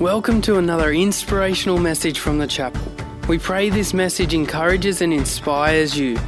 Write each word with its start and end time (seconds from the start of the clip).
Welcome 0.00 0.42
to 0.42 0.58
another 0.58 0.92
inspirational 0.92 1.78
message 1.78 2.18
from 2.18 2.36
the 2.36 2.46
chapel. 2.46 2.82
We 3.30 3.38
pray 3.38 3.70
this 3.70 3.94
message 3.94 4.34
encourages 4.34 5.00
and 5.00 5.10
inspires 5.10 5.98
you. 5.98 6.18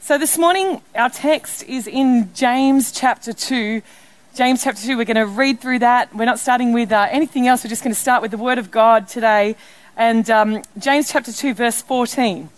So, 0.01 0.17
this 0.17 0.39
morning 0.39 0.81
our 0.95 1.11
text 1.11 1.65
is 1.65 1.87
in 1.87 2.33
James 2.33 2.93
chapter 2.93 3.35
two. 3.35 3.83
James 4.35 4.65
chapter 4.65 4.81
2, 4.81 4.97
we're 4.97 5.05
going 5.05 5.17
to 5.17 5.27
read 5.27 5.61
through 5.61 5.81
that. 5.81 6.17
We're 6.17 6.25
not 6.25 6.39
starting 6.39 6.73
with 6.73 6.91
uh, 6.91 7.07
anything 7.11 7.49
else, 7.49 7.65
we're 7.65 7.69
just 7.69 7.85
going 7.85 7.95
to 7.95 8.01
start 8.01 8.23
with 8.23 8.31
the 8.31 8.39
Word 8.39 8.57
of 8.57 8.71
God 8.71 9.07
today 9.07 9.57
and 9.97 10.29
um, 10.31 10.63
James 10.79 11.11
chapter 11.11 11.33
2, 11.33 11.55
verse 11.55 11.83
14. 11.83 12.49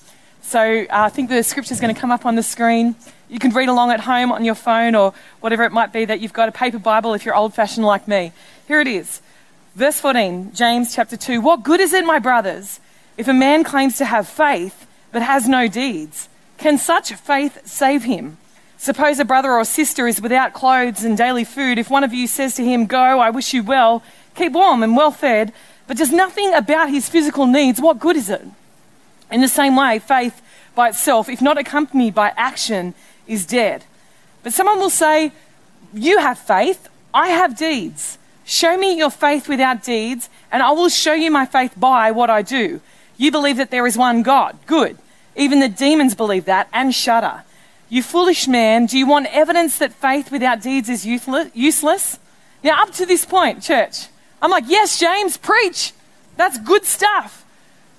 So 0.43 0.61
uh, 0.61 0.87
I 0.91 1.09
think 1.09 1.31
the 1.31 1.43
scripture 1.43 1.73
is 1.73 1.81
going 1.81 1.95
to 1.95 2.01
come 2.01 2.11
up 2.11 2.27
on 2.27 2.37
the 2.37 2.43
screen. 2.43 2.95
You 3.29 3.39
can 3.39 3.51
read 3.53 3.69
along 3.69 3.91
at 3.91 4.01
home 4.01 4.31
on 4.31 4.45
your 4.45 4.55
phone 4.55 4.95
or 4.95 5.15
whatever 5.41 5.65
it 5.65 5.73
might 5.73 5.93
be 5.93 6.05
that 6.05 6.21
you've 6.21 6.33
got 6.33 6.49
a 6.49 6.53
paper 6.53 6.79
Bible 6.79 7.15
if 7.15 7.25
you're 7.25 7.35
old 7.35 7.55
fashioned 7.55 7.87
like 7.87 8.07
me. 8.07 8.33
Here 8.69 8.81
it 8.81 8.87
is. 8.87 9.21
Verse 9.75 9.99
14, 10.01 10.53
James 10.55 10.95
chapter 10.95 11.17
2. 11.17 11.41
What 11.41 11.65
good 11.65 11.81
is 11.81 11.93
it, 11.93 12.05
my 12.05 12.19
brothers, 12.19 12.79
if 13.17 13.27
a 13.27 13.33
man 13.33 13.65
claims 13.65 13.99
to 13.99 14.05
have 14.05 14.29
faith 14.29 14.87
but 15.11 15.23
has 15.23 15.49
no 15.49 15.67
deeds? 15.67 16.29
Can 16.59 16.79
such 16.79 17.13
faith 17.15 17.67
save 17.67 18.05
him? 18.05 18.37
Suppose 18.77 19.19
a 19.19 19.25
brother 19.25 19.53
or 19.53 19.65
sister 19.65 20.07
is 20.07 20.21
without 20.21 20.53
clothes 20.53 21.05
and 21.05 21.17
daily 21.17 21.45
food. 21.45 21.79
If 21.79 21.91
one 21.91 22.05
of 22.05 22.13
you 22.13 22.27
says 22.27 22.55
to 22.57 22.65
him, 22.65 22.87
Go, 22.87 23.19
I 23.19 23.31
wish 23.31 23.55
you 23.55 23.63
well, 23.63 24.03
keep 24.35 24.53
warm 24.53 24.83
and 24.83 24.97
well 24.97 25.11
fed, 25.11 25.53
but 25.87 25.97
does 25.97 26.11
nothing 26.11 26.55
about 26.55 26.91
his 26.91 27.09
physical 27.09 27.47
needs, 27.47 27.81
what 27.81 27.99
good 27.99 28.17
is 28.17 28.31
it? 28.31 28.43
In 29.31 29.41
the 29.41 29.49
same 29.49 29.77
way, 29.77 29.99
faith 29.99 30.41
by 30.75 30.89
itself, 30.89 31.29
if 31.29 31.43
not 31.43 31.59
accompanied 31.59 32.15
by 32.15 32.33
action, 32.37 32.95
is 33.27 33.47
dead. 33.47 33.85
But 34.43 34.53
someone 34.53 34.79
will 34.79 34.91
say, 34.91 35.33
You 35.93 36.19
have 36.19 36.39
faith, 36.39 36.89
I 37.13 37.29
have 37.29 37.57
deeds. 37.57 38.19
Show 38.45 38.77
me 38.77 38.97
your 38.97 39.11
faith 39.11 39.49
without 39.49 39.83
deeds, 39.83 40.29
and 40.53 40.63
I 40.63 40.71
will 40.73 40.89
show 40.89 41.15
you 41.15 41.31
my 41.31 41.47
faith 41.47 41.73
by 41.77 42.11
what 42.11 42.29
I 42.29 42.43
do. 42.43 42.81
You 43.17 43.31
believe 43.31 43.57
that 43.57 43.71
there 43.71 43.87
is 43.87 43.97
one 43.97 44.23
God. 44.23 44.59
Good. 44.67 44.99
Even 45.37 45.61
the 45.61 45.69
demons 45.69 46.15
believe 46.15 46.45
that 46.45 46.69
and 46.73 46.95
shudder. 46.95 47.43
You 47.89 48.03
foolish 48.03 48.47
man, 48.49 48.87
do 48.87 48.99
you 48.99 49.07
want 49.07 49.27
evidence 49.27 49.79
that 49.79 49.93
faith 49.93 50.31
without 50.31 50.63
deeds 50.63 50.89
is 50.89 51.07
useless? 51.07 52.19
Now, 52.63 52.83
up 52.83 52.93
to 52.95 53.07
this 53.07 53.25
point, 53.25 53.63
church, 53.63 54.09
I'm 54.45 54.51
like, 54.51 54.65
yes, 54.67 54.99
James, 54.99 55.39
preach. 55.39 55.95
That's 56.37 56.59
good 56.59 56.85
stuff. 56.85 57.47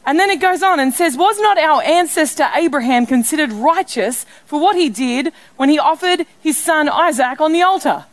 And 0.05 0.19
then 0.19 0.29
it 0.29 0.39
goes 0.39 0.61
on 0.61 0.79
and 0.79 0.93
says, 0.93 1.17
Was 1.17 1.39
not 1.39 1.57
our 1.57 1.81
ancestor 1.81 2.47
Abraham 2.53 3.07
considered 3.07 3.51
righteous 3.51 4.27
for 4.45 4.61
what 4.61 4.75
he 4.75 4.87
did 4.87 5.33
when 5.55 5.69
he 5.69 5.79
offered 5.79 6.27
his 6.39 6.55
son 6.55 6.87
Isaac 6.87 7.41
on 7.41 7.51
the 7.51 7.63
altar? 7.63 8.05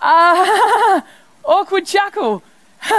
Uh, 0.00 1.00
awkward 1.44 1.84
chuckle. 1.84 2.44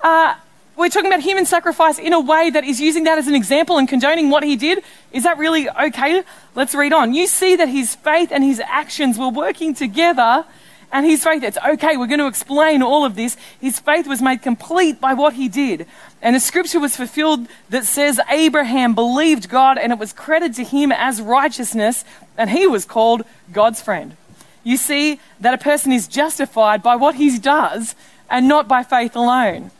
uh, 0.00 0.34
we're 0.76 0.90
talking 0.90 1.10
about 1.10 1.22
human 1.22 1.44
sacrifice 1.44 1.98
in 1.98 2.12
a 2.12 2.20
way 2.20 2.50
that 2.50 2.62
is 2.62 2.80
using 2.80 3.02
that 3.04 3.18
as 3.18 3.26
an 3.26 3.34
example 3.34 3.78
and 3.78 3.88
condoning 3.88 4.30
what 4.30 4.44
he 4.44 4.54
did. 4.54 4.84
Is 5.10 5.24
that 5.24 5.38
really 5.38 5.68
okay? 5.68 6.22
Let's 6.54 6.76
read 6.76 6.92
on. 6.92 7.14
You 7.14 7.26
see 7.26 7.56
that 7.56 7.68
his 7.68 7.96
faith 7.96 8.30
and 8.30 8.44
his 8.44 8.60
actions 8.60 9.18
were 9.18 9.30
working 9.30 9.74
together 9.74 10.44
and 10.92 11.06
his 11.06 11.24
faith, 11.24 11.42
it's 11.42 11.58
okay, 11.66 11.96
we're 11.96 12.06
going 12.06 12.18
to 12.20 12.26
explain 12.26 12.82
all 12.82 13.04
of 13.04 13.16
this. 13.16 13.36
His 13.60 13.80
faith 13.80 14.06
was 14.06 14.22
made 14.22 14.42
complete 14.42 15.00
by 15.00 15.14
what 15.14 15.34
he 15.34 15.48
did. 15.48 15.86
And 16.22 16.36
the 16.36 16.40
scripture 16.40 16.80
was 16.80 16.96
fulfilled 16.96 17.48
that 17.68 17.84
says 17.84 18.20
Abraham 18.30 18.94
believed 18.94 19.48
God 19.48 19.76
and 19.78 19.92
it 19.92 19.98
was 19.98 20.12
credited 20.12 20.56
to 20.56 20.64
him 20.64 20.92
as 20.92 21.20
righteousness, 21.20 22.04
and 22.38 22.50
he 22.50 22.66
was 22.66 22.84
called 22.84 23.22
God's 23.52 23.82
friend. 23.82 24.16
You 24.62 24.76
see 24.76 25.20
that 25.40 25.54
a 25.54 25.58
person 25.58 25.92
is 25.92 26.08
justified 26.08 26.82
by 26.82 26.96
what 26.96 27.16
he 27.16 27.38
does 27.38 27.94
and 28.30 28.48
not 28.48 28.66
by 28.66 28.82
faith 28.82 29.14
alone. 29.14 29.70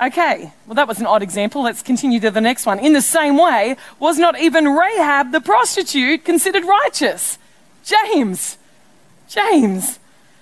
Okay, 0.00 0.52
well, 0.66 0.74
that 0.74 0.88
was 0.88 1.00
an 1.00 1.06
odd 1.06 1.22
example. 1.22 1.62
Let's 1.62 1.80
continue 1.80 2.20
to 2.20 2.30
the 2.30 2.40
next 2.40 2.66
one. 2.66 2.78
In 2.78 2.92
the 2.92 3.00
same 3.00 3.38
way, 3.38 3.76
was 3.98 4.18
not 4.18 4.38
even 4.38 4.68
Rahab 4.68 5.32
the 5.32 5.40
prostitute 5.40 6.24
considered 6.24 6.64
righteous? 6.64 7.38
James, 7.82 8.58
James, 9.28 9.98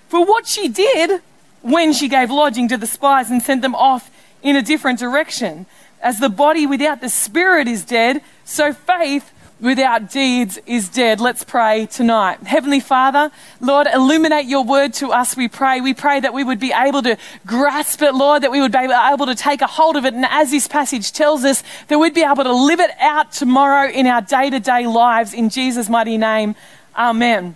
for 0.07 0.25
what 0.25 0.47
she 0.47 0.67
did 0.67 1.21
when 1.61 1.93
she 1.93 2.07
gave 2.07 2.29
lodging 2.29 2.67
to 2.69 2.77
the 2.77 2.87
spies 2.87 3.31
and 3.31 3.41
sent 3.41 3.61
them 3.61 3.75
off 3.75 4.11
in 4.43 4.55
a 4.55 4.61
different 4.61 4.99
direction. 4.99 5.65
As 6.01 6.19
the 6.19 6.29
body 6.29 6.67
without 6.67 7.01
the 7.01 7.09
spirit 7.09 7.67
is 7.67 7.83
dead, 7.83 8.21
so 8.43 8.73
faith 8.73 9.31
without 9.59 10.11
deeds 10.11 10.59
is 10.65 10.89
dead. 10.89 11.19
Let's 11.19 11.43
pray 11.43 11.87
tonight. 11.87 12.43
Heavenly 12.43 12.79
Father, 12.79 13.31
Lord, 13.59 13.87
illuminate 13.91 14.45
your 14.45 14.63
word 14.63 14.93
to 14.95 15.11
us, 15.11 15.35
we 15.35 15.47
pray. 15.47 15.81
We 15.81 15.93
pray 15.93 16.19
that 16.19 16.33
we 16.33 16.43
would 16.43 16.59
be 16.59 16.73
able 16.73 17.01
to 17.03 17.17
grasp 17.45 18.01
it, 18.01 18.13
Lord, 18.13 18.43
that 18.43 18.51
we 18.51 18.61
would 18.61 18.71
be 18.71 18.77
able 18.77 19.25
to 19.25 19.35
take 19.35 19.61
a 19.61 19.67
hold 19.67 19.95
of 19.95 20.05
it. 20.05 20.13
And 20.13 20.25
as 20.25 20.51
this 20.51 20.67
passage 20.67 21.11
tells 21.11 21.43
us, 21.43 21.63
that 21.87 21.97
we'd 21.97 22.13
be 22.13 22.23
able 22.23 22.43
to 22.43 22.53
live 22.53 22.79
it 22.79 22.91
out 22.99 23.31
tomorrow 23.31 23.89
in 23.89 24.05
our 24.07 24.21
day 24.21 24.49
to 24.49 24.59
day 24.59 24.85
lives. 24.85 25.33
In 25.33 25.49
Jesus' 25.49 25.89
mighty 25.89 26.17
name, 26.17 26.55
amen. 26.95 27.55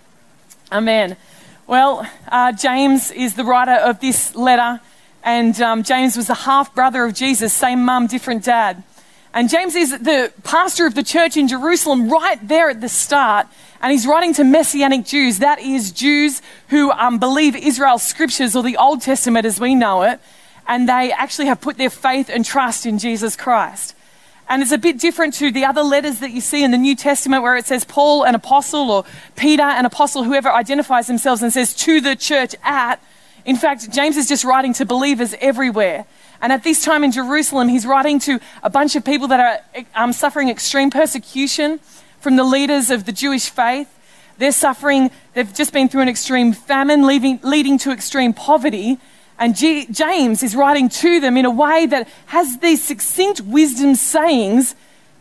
Amen. 0.72 1.16
Well, 1.70 2.04
uh, 2.26 2.50
James 2.50 3.12
is 3.12 3.34
the 3.34 3.44
writer 3.44 3.70
of 3.70 4.00
this 4.00 4.34
letter, 4.34 4.80
and 5.22 5.60
um, 5.60 5.84
James 5.84 6.16
was 6.16 6.26
the 6.26 6.34
half 6.34 6.74
brother 6.74 7.04
of 7.04 7.14
Jesus, 7.14 7.52
same 7.52 7.84
mum, 7.84 8.08
different 8.08 8.42
dad. 8.42 8.82
And 9.32 9.48
James 9.48 9.76
is 9.76 9.92
the 9.92 10.32
pastor 10.42 10.86
of 10.86 10.96
the 10.96 11.04
church 11.04 11.36
in 11.36 11.46
Jerusalem 11.46 12.10
right 12.10 12.40
there 12.48 12.70
at 12.70 12.80
the 12.80 12.88
start. 12.88 13.46
And 13.80 13.92
he's 13.92 14.04
writing 14.04 14.34
to 14.34 14.42
Messianic 14.42 15.04
Jews, 15.04 15.38
that 15.38 15.60
is, 15.60 15.92
Jews 15.92 16.42
who 16.70 16.90
um, 16.90 17.20
believe 17.20 17.54
Israel's 17.54 18.02
scriptures 18.02 18.56
or 18.56 18.64
the 18.64 18.76
Old 18.76 19.00
Testament 19.02 19.46
as 19.46 19.60
we 19.60 19.76
know 19.76 20.02
it. 20.02 20.18
And 20.66 20.88
they 20.88 21.12
actually 21.12 21.46
have 21.46 21.60
put 21.60 21.78
their 21.78 21.88
faith 21.88 22.28
and 22.28 22.44
trust 22.44 22.84
in 22.84 22.98
Jesus 22.98 23.36
Christ. 23.36 23.94
And 24.50 24.62
it's 24.62 24.72
a 24.72 24.78
bit 24.78 24.98
different 24.98 25.34
to 25.34 25.52
the 25.52 25.64
other 25.64 25.82
letters 25.82 26.18
that 26.18 26.32
you 26.32 26.40
see 26.40 26.64
in 26.64 26.72
the 26.72 26.76
New 26.76 26.96
Testament 26.96 27.44
where 27.44 27.56
it 27.56 27.66
says 27.66 27.84
Paul, 27.84 28.24
an 28.24 28.34
apostle, 28.34 28.90
or 28.90 29.04
Peter, 29.36 29.62
an 29.62 29.86
apostle, 29.86 30.24
whoever 30.24 30.50
identifies 30.50 31.06
themselves 31.06 31.40
and 31.40 31.52
says 31.52 31.72
to 31.76 32.00
the 32.00 32.16
church 32.16 32.56
at. 32.64 33.00
In 33.44 33.54
fact, 33.54 33.92
James 33.92 34.16
is 34.16 34.26
just 34.26 34.42
writing 34.42 34.72
to 34.74 34.84
believers 34.84 35.36
everywhere. 35.40 36.04
And 36.42 36.52
at 36.52 36.64
this 36.64 36.84
time 36.84 37.04
in 37.04 37.12
Jerusalem, 37.12 37.68
he's 37.68 37.86
writing 37.86 38.18
to 38.20 38.40
a 38.64 38.68
bunch 38.68 38.96
of 38.96 39.04
people 39.04 39.28
that 39.28 39.38
are 39.38 39.84
um, 39.94 40.12
suffering 40.12 40.48
extreme 40.48 40.90
persecution 40.90 41.78
from 42.18 42.34
the 42.34 42.44
leaders 42.44 42.90
of 42.90 43.04
the 43.04 43.12
Jewish 43.12 43.50
faith. 43.50 43.88
They're 44.38 44.50
suffering, 44.50 45.12
they've 45.34 45.54
just 45.54 45.72
been 45.72 45.88
through 45.88 46.02
an 46.02 46.08
extreme 46.08 46.54
famine, 46.54 47.06
leaving, 47.06 47.38
leading 47.44 47.78
to 47.78 47.92
extreme 47.92 48.34
poverty. 48.34 48.98
And 49.40 49.56
G- 49.56 49.86
James 49.90 50.42
is 50.42 50.54
writing 50.54 50.90
to 50.90 51.18
them 51.18 51.38
in 51.38 51.46
a 51.46 51.50
way 51.50 51.86
that 51.86 52.06
has 52.26 52.58
these 52.58 52.84
succinct 52.84 53.40
wisdom 53.40 53.94
sayings 53.94 54.74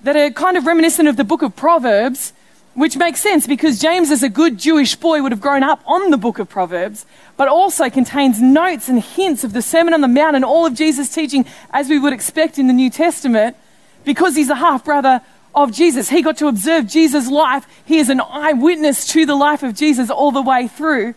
that 0.03 0.18
are 0.18 0.30
kind 0.30 0.57
of 0.57 0.66
reminiscent 0.66 1.07
of 1.07 1.16
the 1.16 1.24
book 1.24 1.41
of 1.41 1.56
Proverbs, 1.56 2.34
which 2.74 2.98
makes 2.98 3.21
sense 3.21 3.48
because 3.48 3.80
James, 3.80 4.12
as 4.12 4.21
a 4.21 4.27
good 4.27 4.57
Jewish 4.57 4.98
boy, 4.98 5.21
would 5.21 5.31
have 5.31 5.39
grown 5.39 5.63
up 5.63 5.81
on 5.86 6.12
the 6.12 6.18
book 6.18 6.38
of 6.38 6.50
Proverbs, 6.50 7.06
but 7.38 7.48
also 7.48 7.89
contains 7.89 8.42
notes 8.42 8.89
and 8.89 9.01
hints 9.01 9.45
of 9.45 9.54
the 9.54 9.62
Sermon 9.62 9.94
on 9.94 10.01
the 10.01 10.07
Mount 10.10 10.36
and 10.36 10.44
all 10.44 10.65
of 10.65 10.74
Jesus' 10.74 11.13
teaching 11.13 11.45
as 11.72 11.88
we 11.88 11.98
would 11.98 12.12
expect 12.12 12.60
in 12.60 12.68
the 12.68 12.74
New 12.74 12.89
Testament 12.89 13.56
because 14.04 14.36
he's 14.36 14.50
a 14.50 14.56
half 14.56 14.83
brother 14.83 15.22
of 15.56 15.72
Jesus. 15.72 16.10
He 16.10 16.22
got 16.22 16.38
to 16.38 16.48
observe 16.48 16.88
Jesus' 16.88 17.30
life. 17.30 17.65
He 17.86 18.00
is 18.00 18.10
an 18.10 18.19
eyewitness 18.19 19.07
to 19.13 19.25
the 19.25 19.36
life 19.36 19.63
of 19.63 19.75
Jesus 19.75 20.10
all 20.10 20.31
the 20.31 20.42
way 20.42 20.68
through. 20.68 21.15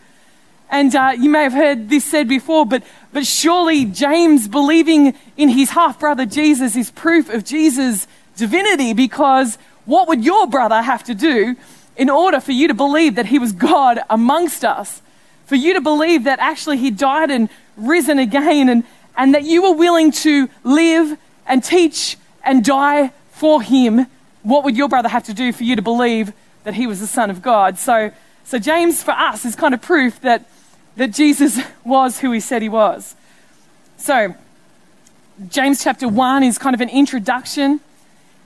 And 0.69 0.95
uh, 0.95 1.13
you 1.17 1.29
may 1.29 1.43
have 1.43 1.53
heard 1.53 1.89
this 1.89 2.03
said 2.03 2.27
before, 2.27 2.65
but, 2.65 2.83
but 3.11 3.27
surely 3.27 3.85
James 3.85 4.47
believing 4.47 5.15
in 5.37 5.49
his 5.49 5.71
half 5.71 5.99
brother 5.99 6.25
Jesus 6.25 6.75
is 6.75 6.89
proof 6.91 7.29
of 7.29 7.45
Jesus' 7.45 8.07
divinity 8.35 8.93
because 8.93 9.57
what 9.85 10.07
would 10.07 10.25
your 10.25 10.47
brother 10.47 10.81
have 10.81 11.03
to 11.03 11.13
do 11.13 11.55
in 11.95 12.09
order 12.09 12.39
for 12.39 12.53
you 12.53 12.67
to 12.67 12.73
believe 12.73 13.15
that 13.15 13.27
he 13.27 13.37
was 13.37 13.51
God 13.51 13.99
amongst 14.09 14.65
us? 14.65 15.01
For 15.45 15.55
you 15.55 15.73
to 15.75 15.81
believe 15.81 16.23
that 16.23 16.39
actually 16.39 16.77
he 16.77 16.89
died 16.89 17.29
and 17.29 17.49
risen 17.77 18.17
again 18.17 18.69
and, 18.69 18.83
and 19.15 19.35
that 19.35 19.43
you 19.43 19.61
were 19.61 19.73
willing 19.73 20.11
to 20.11 20.49
live 20.63 21.17
and 21.45 21.63
teach 21.63 22.17
and 22.43 22.63
die 22.63 23.11
for 23.29 23.61
him? 23.61 24.07
What 24.41 24.63
would 24.63 24.75
your 24.75 24.89
brother 24.89 25.09
have 25.09 25.25
to 25.25 25.33
do 25.33 25.53
for 25.53 25.63
you 25.63 25.75
to 25.75 25.81
believe 25.81 26.33
that 26.63 26.73
he 26.73 26.87
was 26.87 26.99
the 26.99 27.07
Son 27.07 27.29
of 27.29 27.41
God. 27.41 27.77
So, 27.77 28.11
so 28.43 28.59
James, 28.59 29.01
for 29.01 29.11
us, 29.11 29.45
is 29.45 29.55
kind 29.55 29.73
of 29.73 29.81
proof 29.81 30.19
that, 30.21 30.49
that 30.95 31.11
Jesus 31.11 31.59
was 31.85 32.19
who 32.19 32.31
he 32.31 32.39
said 32.39 32.61
he 32.61 32.69
was. 32.69 33.15
So, 33.97 34.35
James 35.47 35.83
chapter 35.83 36.07
1 36.07 36.43
is 36.43 36.57
kind 36.57 36.73
of 36.73 36.81
an 36.81 36.89
introduction. 36.89 37.79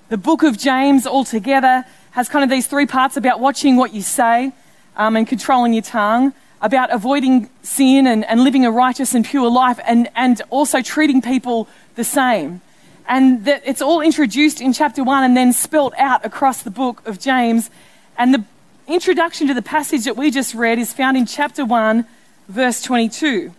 The 0.10 0.18
book 0.18 0.44
of 0.44 0.58
James 0.58 1.06
altogether 1.06 1.86
has 2.12 2.30
kind 2.30 2.44
of 2.44 2.50
these 2.50 2.68
three 2.68 2.86
parts 2.86 3.18
about 3.18 3.40
watching 3.40 3.76
what 3.76 3.94
you 3.94 4.02
say 4.02 4.54
um, 4.96 5.16
and 5.16 5.28
controlling 5.28 5.74
your 5.74 5.84
tongue, 5.84 6.34
about 6.62 6.92
avoiding 6.94 7.50
sin 7.62 8.08
and, 8.08 8.24
and 8.26 8.44
living 8.44 8.66
a 8.66 8.72
righteous 8.72 9.14
and 9.14 9.26
pure 9.26 9.50
life, 9.50 9.80
and, 9.86 10.10
and 10.16 10.42
also 10.50 10.82
treating 10.82 11.22
people 11.22 11.68
the 11.96 12.04
same. 12.04 12.62
And 13.08 13.46
that 13.46 13.64
it's 13.66 13.82
all 13.82 14.02
introduced 14.02 14.62
in 14.62 14.74
chapter 14.74 15.04
1 15.04 15.24
and 15.24 15.36
then 15.36 15.54
spelt 15.54 15.94
out 15.98 16.26
across 16.26 16.64
the 16.64 16.72
book 16.72 17.06
of 17.06 17.20
James. 17.20 17.70
And 18.18 18.34
the 18.34 18.44
introduction 18.88 19.48
to 19.48 19.54
the 19.54 19.62
passage 19.62 20.06
that 20.06 20.16
we 20.16 20.32
just 20.32 20.54
read 20.54 20.80
is 20.80 20.94
found 20.94 21.18
in 21.18 21.26
chapter 21.26 21.66
1, 21.66 22.06
verse 22.48 22.82
22. 22.82 23.54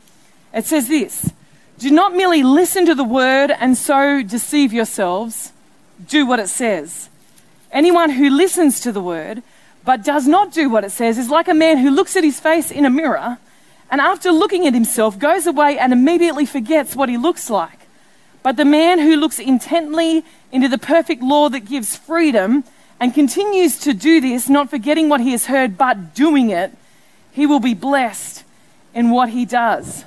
It 0.54 0.64
says 0.64 0.88
this 0.88 1.32
Do 1.78 1.90
not 1.90 2.14
merely 2.14 2.42
listen 2.42 2.86
to 2.86 2.94
the 2.94 3.04
word 3.04 3.50
and 3.50 3.76
so 3.76 4.22
deceive 4.22 4.72
yourselves, 4.72 5.52
do 6.06 6.26
what 6.26 6.40
it 6.40 6.48
says. 6.48 7.10
Anyone 7.70 8.10
who 8.10 8.30
listens 8.30 8.80
to 8.80 8.92
the 8.92 9.02
word 9.02 9.42
but 9.84 10.02
does 10.02 10.26
not 10.26 10.52
do 10.52 10.70
what 10.70 10.84
it 10.84 10.90
says 10.90 11.18
is 11.18 11.28
like 11.28 11.48
a 11.48 11.54
man 11.54 11.78
who 11.78 11.90
looks 11.90 12.16
at 12.16 12.24
his 12.24 12.40
face 12.40 12.70
in 12.70 12.86
a 12.86 12.90
mirror 12.90 13.38
and 13.90 14.00
after 14.00 14.30
looking 14.30 14.66
at 14.66 14.74
himself 14.74 15.18
goes 15.18 15.46
away 15.46 15.78
and 15.78 15.92
immediately 15.92 16.46
forgets 16.46 16.96
what 16.96 17.08
he 17.08 17.16
looks 17.16 17.50
like. 17.50 17.78
But 18.42 18.56
the 18.56 18.64
man 18.64 18.98
who 18.98 19.16
looks 19.16 19.38
intently 19.38 20.24
into 20.50 20.68
the 20.68 20.78
perfect 20.78 21.22
law 21.22 21.48
that 21.50 21.60
gives 21.60 21.96
freedom 21.96 22.64
and 23.00 23.14
continues 23.14 23.78
to 23.80 23.94
do 23.94 24.20
this, 24.20 24.48
not 24.48 24.70
forgetting 24.70 25.08
what 25.08 25.20
he 25.20 25.32
has 25.32 25.46
heard, 25.46 25.78
but 25.78 26.14
doing 26.14 26.50
it, 26.50 26.72
he 27.32 27.46
will 27.46 27.60
be 27.60 27.74
blessed 27.74 28.44
in 28.94 29.10
what 29.10 29.28
he 29.28 29.44
does. 29.44 30.04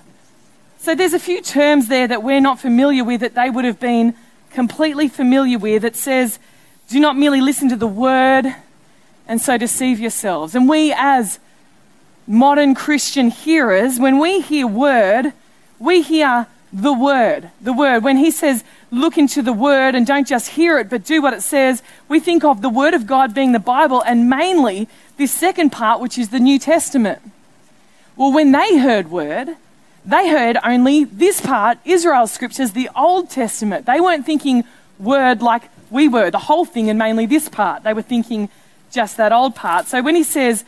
So 0.79 0.95
there's 0.95 1.13
a 1.13 1.19
few 1.19 1.41
terms 1.41 1.87
there 1.87 2.07
that 2.07 2.23
we're 2.23 2.41
not 2.41 2.59
familiar 2.59 3.03
with 3.03 3.21
that 3.21 3.35
they 3.35 3.49
would 3.49 3.65
have 3.65 3.79
been 3.79 4.15
completely 4.49 5.07
familiar 5.07 5.57
with. 5.57 5.85
It 5.85 5.95
says, 5.95 6.39
do 6.89 6.99
not 6.99 7.15
merely 7.15 7.39
listen 7.39 7.69
to 7.69 7.75
the 7.75 7.87
word 7.87 8.53
and 9.27 9.39
so 9.39 9.57
deceive 9.57 9.99
yourselves. 9.99 10.55
And 10.55 10.67
we, 10.67 10.91
as 10.91 11.39
modern 12.27 12.75
Christian 12.75 13.29
hearers, 13.29 13.99
when 13.99 14.19
we 14.19 14.41
hear 14.41 14.67
word, 14.67 15.33
we 15.79 16.01
hear 16.01 16.47
the 16.73 16.91
word. 16.91 17.51
The 17.61 17.73
word. 17.73 18.03
When 18.03 18.17
he 18.17 18.31
says, 18.31 18.63
look 18.91 19.17
into 19.17 19.41
the 19.41 19.53
word 19.53 19.95
and 19.95 20.05
don't 20.05 20.27
just 20.27 20.49
hear 20.49 20.77
it, 20.77 20.89
but 20.89 21.05
do 21.05 21.21
what 21.21 21.33
it 21.33 21.41
says, 21.41 21.81
we 22.09 22.19
think 22.19 22.43
of 22.43 22.61
the 22.61 22.69
word 22.69 22.93
of 22.93 23.07
God 23.07 23.33
being 23.33 23.53
the 23.53 23.59
Bible 23.59 24.01
and 24.01 24.29
mainly 24.29 24.89
this 25.17 25.31
second 25.31 25.71
part, 25.71 26.01
which 26.01 26.17
is 26.17 26.29
the 26.29 26.39
New 26.39 26.59
Testament. 26.59 27.21
Well, 28.17 28.33
when 28.33 28.51
they 28.51 28.77
heard 28.77 29.09
word, 29.09 29.55
they 30.05 30.29
heard 30.29 30.57
only 30.63 31.05
this 31.05 31.39
part, 31.39 31.77
Israel's 31.85 32.31
scriptures, 32.31 32.71
the 32.71 32.89
Old 32.95 33.29
Testament. 33.29 33.85
They 33.85 34.01
weren't 34.01 34.25
thinking 34.25 34.65
word 34.99 35.41
like 35.41 35.63
we 35.89 36.07
were, 36.07 36.29
the 36.29 36.39
whole 36.39 36.65
thing, 36.65 36.89
and 36.89 36.99
mainly 36.99 37.25
this 37.25 37.47
part. 37.47 37.83
They 37.83 37.93
were 37.93 38.01
thinking 38.01 38.49
just 38.91 39.17
that 39.17 39.31
old 39.31 39.55
part. 39.55 39.87
So 39.87 40.01
when 40.01 40.15
he 40.15 40.23
says, 40.23 40.65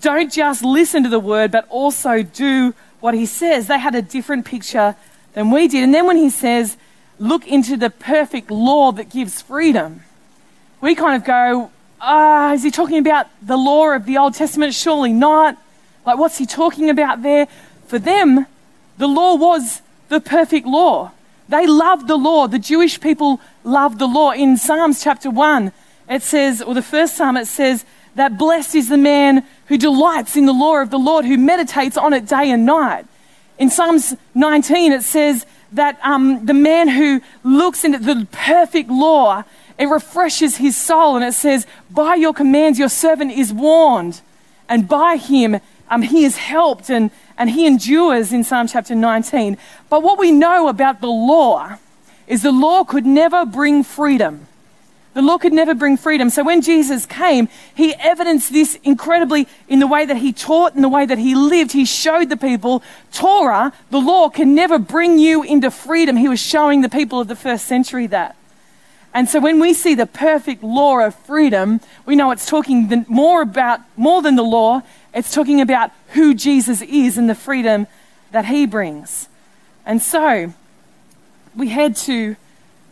don't 0.00 0.32
just 0.32 0.64
listen 0.64 1.02
to 1.04 1.08
the 1.08 1.20
word, 1.20 1.52
but 1.52 1.66
also 1.68 2.22
do 2.22 2.74
what 3.00 3.14
he 3.14 3.26
says, 3.26 3.68
they 3.68 3.78
had 3.78 3.94
a 3.94 4.02
different 4.02 4.44
picture 4.44 4.96
than 5.34 5.50
we 5.50 5.68
did. 5.68 5.84
And 5.84 5.94
then 5.94 6.06
when 6.06 6.16
he 6.16 6.30
says, 6.30 6.76
look 7.18 7.46
into 7.46 7.76
the 7.76 7.90
perfect 7.90 8.50
law 8.50 8.92
that 8.92 9.10
gives 9.10 9.42
freedom, 9.42 10.02
we 10.80 10.94
kind 10.94 11.20
of 11.20 11.26
go, 11.26 11.70
ah, 12.00 12.52
is 12.52 12.62
he 12.62 12.70
talking 12.70 12.98
about 12.98 13.26
the 13.42 13.56
law 13.56 13.90
of 13.90 14.04
the 14.04 14.18
Old 14.18 14.34
Testament? 14.34 14.74
Surely 14.74 15.12
not. 15.12 15.56
Like, 16.04 16.18
what's 16.18 16.38
he 16.38 16.46
talking 16.46 16.90
about 16.90 17.22
there? 17.22 17.48
For 17.86 17.98
them, 17.98 18.46
the 18.98 19.08
law 19.08 19.34
was 19.34 19.82
the 20.08 20.20
perfect 20.20 20.66
law. 20.66 21.12
They 21.48 21.66
loved 21.66 22.08
the 22.08 22.16
law. 22.16 22.46
The 22.46 22.58
Jewish 22.58 23.00
people 23.00 23.40
loved 23.64 23.98
the 23.98 24.06
law. 24.06 24.32
In 24.32 24.56
Psalms 24.56 25.02
chapter 25.02 25.30
1, 25.30 25.72
it 26.08 26.22
says, 26.22 26.62
or 26.62 26.74
the 26.74 26.82
first 26.82 27.16
psalm, 27.16 27.36
it 27.36 27.46
says, 27.46 27.84
that 28.14 28.38
blessed 28.38 28.74
is 28.74 28.88
the 28.88 28.96
man 28.96 29.44
who 29.66 29.76
delights 29.76 30.36
in 30.36 30.46
the 30.46 30.52
law 30.52 30.80
of 30.80 30.90
the 30.90 30.98
Lord, 30.98 31.24
who 31.24 31.36
meditates 31.36 31.96
on 31.96 32.12
it 32.12 32.26
day 32.26 32.50
and 32.50 32.64
night. 32.64 33.04
In 33.58 33.70
Psalms 33.70 34.14
19, 34.34 34.92
it 34.92 35.02
says 35.02 35.46
that 35.76 35.98
um, 36.02 36.44
the 36.44 36.54
man 36.54 36.88
who 36.88 37.20
looks 37.42 37.84
into 37.84 37.98
the 37.98 38.26
perfect 38.32 38.90
law, 38.90 39.44
it 39.78 39.86
refreshes 39.86 40.56
his 40.56 40.76
soul. 40.76 41.16
And 41.16 41.24
it 41.24 41.34
says, 41.34 41.66
By 41.90 42.16
your 42.16 42.34
commands, 42.34 42.78
your 42.78 42.88
servant 42.88 43.32
is 43.32 43.52
warned, 43.52 44.20
and 44.68 44.88
by 44.88 45.16
him, 45.16 45.60
um, 45.88 46.02
he 46.02 46.24
is 46.24 46.36
helped, 46.36 46.90
and, 46.90 47.10
and 47.38 47.50
he 47.50 47.66
endures 47.66 48.32
in 48.32 48.42
Psalm 48.42 48.66
chapter 48.66 48.94
19. 48.94 49.56
But 49.88 50.02
what 50.02 50.18
we 50.18 50.32
know 50.32 50.68
about 50.68 51.00
the 51.00 51.06
law 51.06 51.76
is 52.26 52.42
the 52.42 52.52
law 52.52 52.82
could 52.84 53.06
never 53.06 53.46
bring 53.46 53.84
freedom. 53.84 54.46
The 55.16 55.22
law 55.22 55.38
could 55.38 55.54
never 55.54 55.74
bring 55.74 55.96
freedom. 55.96 56.28
So 56.28 56.44
when 56.44 56.60
Jesus 56.60 57.06
came, 57.06 57.48
he 57.74 57.94
evidenced 57.94 58.52
this 58.52 58.78
incredibly 58.84 59.48
in 59.66 59.78
the 59.78 59.86
way 59.86 60.04
that 60.04 60.18
he 60.18 60.30
taught, 60.30 60.74
in 60.74 60.82
the 60.82 60.90
way 60.90 61.06
that 61.06 61.16
he 61.16 61.34
lived. 61.34 61.72
He 61.72 61.86
showed 61.86 62.28
the 62.28 62.36
people 62.36 62.82
Torah, 63.12 63.72
the 63.88 63.98
law, 63.98 64.28
can 64.28 64.54
never 64.54 64.78
bring 64.78 65.18
you 65.18 65.42
into 65.42 65.70
freedom. 65.70 66.18
He 66.18 66.28
was 66.28 66.38
showing 66.38 66.82
the 66.82 66.90
people 66.90 67.18
of 67.18 67.28
the 67.28 67.34
first 67.34 67.64
century 67.64 68.06
that. 68.08 68.36
And 69.14 69.26
so 69.26 69.40
when 69.40 69.58
we 69.58 69.72
see 69.72 69.94
the 69.94 70.04
perfect 70.04 70.62
law 70.62 70.98
of 70.98 71.14
freedom, 71.14 71.80
we 72.04 72.14
know 72.14 72.30
it's 72.30 72.44
talking 72.44 73.06
more 73.08 73.40
about, 73.40 73.80
more 73.96 74.20
than 74.20 74.36
the 74.36 74.42
law, 74.42 74.82
it's 75.14 75.32
talking 75.32 75.62
about 75.62 75.92
who 76.08 76.34
Jesus 76.34 76.82
is 76.82 77.16
and 77.16 77.26
the 77.26 77.34
freedom 77.34 77.86
that 78.32 78.44
he 78.44 78.66
brings. 78.66 79.30
And 79.86 80.02
so 80.02 80.52
we 81.54 81.70
head 81.70 81.96
to 81.96 82.36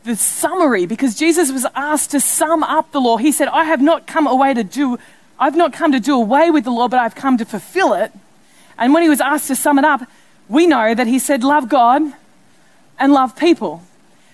the 0.04 0.16
summary 0.16 0.86
because 0.86 1.14
Jesus 1.14 1.50
was 1.50 1.66
asked 1.74 2.10
to 2.12 2.20
sum 2.20 2.62
up 2.62 2.92
the 2.92 3.00
law. 3.00 3.16
He 3.16 3.32
said, 3.32 3.48
I 3.48 3.64
have 3.64 3.80
not 3.82 4.06
come 4.06 4.26
away 4.26 4.54
to 4.54 4.62
do, 4.62 4.98
I've 5.38 5.56
not 5.56 5.72
come 5.72 5.92
to 5.92 6.00
do 6.00 6.14
away 6.14 6.50
with 6.50 6.64
the 6.64 6.70
law, 6.70 6.88
but 6.88 7.00
I've 7.00 7.14
come 7.14 7.36
to 7.38 7.44
fulfill 7.44 7.94
it. 7.94 8.12
And 8.78 8.92
when 8.92 9.02
he 9.02 9.08
was 9.08 9.20
asked 9.20 9.48
to 9.48 9.56
sum 9.56 9.78
it 9.78 9.84
up, 9.84 10.02
we 10.48 10.66
know 10.66 10.94
that 10.94 11.06
he 11.06 11.18
said, 11.18 11.42
Love 11.42 11.68
God 11.68 12.02
and 12.98 13.12
love 13.12 13.36
people. 13.36 13.82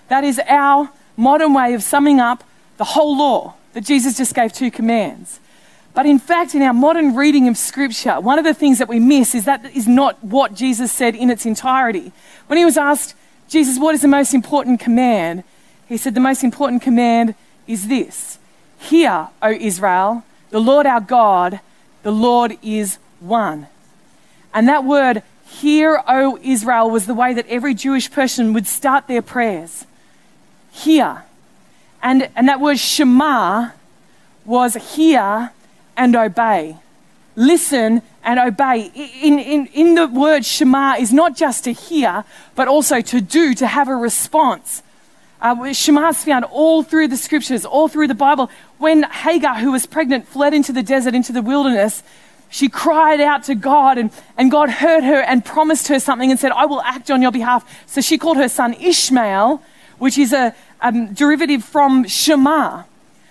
That 0.09 0.23
is 0.23 0.39
our 0.47 0.91
modern 1.15 1.53
way 1.53 1.73
of 1.73 1.83
summing 1.83 2.19
up 2.19 2.43
the 2.77 2.83
whole 2.83 3.17
law 3.17 3.55
that 3.73 3.81
Jesus 3.81 4.17
just 4.17 4.35
gave 4.35 4.51
two 4.51 4.71
commands. 4.71 5.39
But 5.93 6.05
in 6.05 6.19
fact, 6.19 6.55
in 6.55 6.61
our 6.61 6.73
modern 6.73 7.15
reading 7.15 7.47
of 7.47 7.57
Scripture, 7.57 8.19
one 8.19 8.39
of 8.39 8.45
the 8.45 8.53
things 8.53 8.79
that 8.79 8.87
we 8.87 8.99
miss 8.99 9.35
is 9.35 9.45
that 9.45 9.65
is 9.75 9.87
not 9.87 10.21
what 10.23 10.53
Jesus 10.53 10.91
said 10.91 11.15
in 11.15 11.29
its 11.29 11.45
entirety. 11.45 12.11
When 12.47 12.57
he 12.57 12.65
was 12.65 12.77
asked, 12.77 13.13
Jesus, 13.49 13.77
what 13.77 13.93
is 13.93 14.01
the 14.01 14.07
most 14.07 14.33
important 14.33 14.79
command? 14.79 15.43
He 15.91 15.97
said, 15.97 16.13
The 16.13 16.21
most 16.21 16.41
important 16.41 16.81
command 16.81 17.35
is 17.67 17.89
this 17.89 18.39
Hear, 18.79 19.27
O 19.41 19.51
Israel, 19.51 20.23
the 20.49 20.61
Lord 20.61 20.85
our 20.85 21.01
God, 21.01 21.59
the 22.03 22.13
Lord 22.13 22.57
is 22.63 22.97
one. 23.19 23.67
And 24.53 24.69
that 24.69 24.85
word, 24.85 25.21
Hear, 25.45 26.01
O 26.07 26.39
Israel, 26.41 26.89
was 26.89 27.07
the 27.07 27.13
way 27.13 27.33
that 27.33 27.45
every 27.49 27.73
Jewish 27.73 28.09
person 28.09 28.53
would 28.53 28.67
start 28.67 29.07
their 29.07 29.21
prayers. 29.21 29.85
Hear. 30.71 31.23
And, 32.01 32.29
and 32.37 32.47
that 32.47 32.61
word 32.61 32.79
Shema 32.79 33.71
was 34.45 34.95
hear 34.95 35.51
and 35.97 36.15
obey. 36.15 36.77
Listen 37.35 38.01
and 38.23 38.39
obey. 38.39 38.91
In, 39.21 39.39
in, 39.39 39.65
in 39.67 39.95
the 39.95 40.07
word 40.07 40.45
Shema 40.45 40.95
is 40.95 41.11
not 41.11 41.35
just 41.35 41.65
to 41.65 41.73
hear, 41.73 42.23
but 42.55 42.69
also 42.69 43.01
to 43.01 43.19
do, 43.19 43.53
to 43.55 43.67
have 43.67 43.89
a 43.89 43.95
response. 43.95 44.83
Uh, 45.41 45.73
Shema 45.73 46.09
is 46.09 46.23
found 46.23 46.45
all 46.45 46.83
through 46.83 47.07
the 47.07 47.17
scriptures, 47.17 47.65
all 47.65 47.87
through 47.87 48.07
the 48.07 48.13
Bible. 48.15 48.51
When 48.77 49.03
Hagar, 49.03 49.55
who 49.55 49.71
was 49.71 49.87
pregnant, 49.87 50.27
fled 50.27 50.53
into 50.53 50.71
the 50.71 50.83
desert, 50.83 51.15
into 51.15 51.31
the 51.31 51.41
wilderness, 51.41 52.03
she 52.49 52.69
cried 52.69 53.19
out 53.19 53.45
to 53.45 53.55
God, 53.55 53.97
and, 53.97 54.11
and 54.37 54.51
God 54.51 54.69
heard 54.69 55.03
her 55.03 55.21
and 55.21 55.43
promised 55.43 55.87
her 55.87 55.99
something 55.99 56.29
and 56.29 56.39
said, 56.39 56.51
I 56.51 56.65
will 56.65 56.81
act 56.81 57.09
on 57.09 57.21
your 57.21 57.31
behalf. 57.31 57.65
So 57.87 58.01
she 58.01 58.17
called 58.17 58.37
her 58.37 58.49
son 58.49 58.75
Ishmael, 58.75 59.63
which 59.97 60.17
is 60.17 60.31
a 60.31 60.53
um, 60.81 61.13
derivative 61.13 61.63
from 61.63 62.05
Shema. 62.07 62.83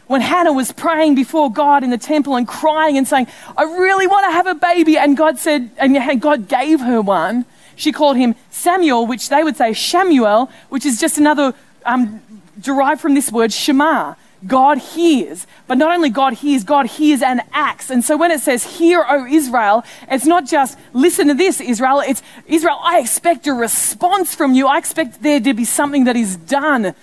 When 0.07 0.21
Hannah 0.21 0.53
was 0.53 0.73
praying 0.73 1.15
before 1.15 1.53
God 1.53 1.85
in 1.85 1.91
the 1.91 1.99
temple 1.99 2.35
and 2.35 2.49
crying 2.49 2.97
and 2.97 3.07
saying, 3.07 3.29
I 3.57 3.63
really 3.63 4.09
want 4.09 4.27
to 4.27 4.33
have 4.33 4.49
a 4.49 4.57
baby, 4.57 4.99
and 4.99 5.17
God 5.17 5.39
said, 5.39 5.71
and 5.77 6.21
God 6.21 6.49
gave 6.49 6.81
her 6.81 7.01
one, 7.01 7.45
she 7.77 7.93
called 7.93 8.17
him 8.17 8.35
Samuel, 8.51 9.07
which 9.07 9.29
they 9.29 9.45
would 9.45 9.57
say 9.57 9.71
Shamuel, 9.71 10.51
which 10.71 10.85
is 10.85 10.99
just 10.99 11.17
another 11.17 11.55
um, 11.91 12.23
derived 12.61 13.01
from 13.01 13.15
this 13.15 13.31
word 13.33 13.53
Shema. 13.53 14.15
God 14.47 14.79
hears. 14.79 15.47
But 15.67 15.77
not 15.77 15.95
only 15.95 16.09
God 16.09 16.33
hears, 16.35 16.65
God 16.65 16.87
hears 16.87 17.21
and 17.21 17.43
acts. 17.53 17.91
And 17.91 18.03
so 18.03 18.17
when 18.17 18.31
it 18.31 18.41
says, 18.41 18.79
Hear, 18.79 19.05
O 19.07 19.27
Israel, 19.27 19.85
it's 20.11 20.25
not 20.25 20.47
just 20.47 20.79
listen 20.93 21.29
to 21.29 21.35
this, 21.35 21.61
Israel. 21.61 22.01
It's 22.01 22.23
Israel, 22.47 22.79
I 22.81 23.01
expect 23.01 23.47
a 23.47 23.53
response 23.53 24.35
from 24.35 24.55
you. 24.55 24.67
I 24.67 24.79
expect 24.79 25.23
there 25.23 25.41
to 25.41 25.53
be 25.53 25.65
something 25.65 26.05
that 26.05 26.17
is 26.17 26.37
done 26.37 26.95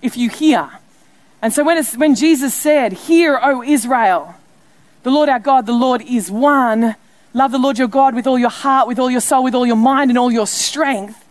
if 0.00 0.16
you 0.16 0.30
hear. 0.30 0.70
And 1.42 1.52
so 1.52 1.64
when, 1.64 1.82
when 1.84 2.14
Jesus 2.14 2.54
said, 2.54 2.92
Hear, 2.92 3.38
O 3.42 3.62
Israel, 3.62 4.34
the 5.02 5.10
Lord 5.10 5.28
our 5.28 5.38
God, 5.38 5.66
the 5.66 5.72
Lord 5.72 6.02
is 6.02 6.30
one. 6.30 6.96
Love 7.34 7.52
the 7.52 7.58
Lord 7.58 7.78
your 7.78 7.88
God 7.88 8.14
with 8.14 8.26
all 8.26 8.38
your 8.38 8.50
heart, 8.50 8.88
with 8.88 8.98
all 8.98 9.10
your 9.10 9.20
soul, 9.20 9.44
with 9.44 9.54
all 9.54 9.66
your 9.66 9.76
mind, 9.76 10.10
and 10.10 10.18
all 10.18 10.32
your 10.32 10.46
strength. 10.46 11.22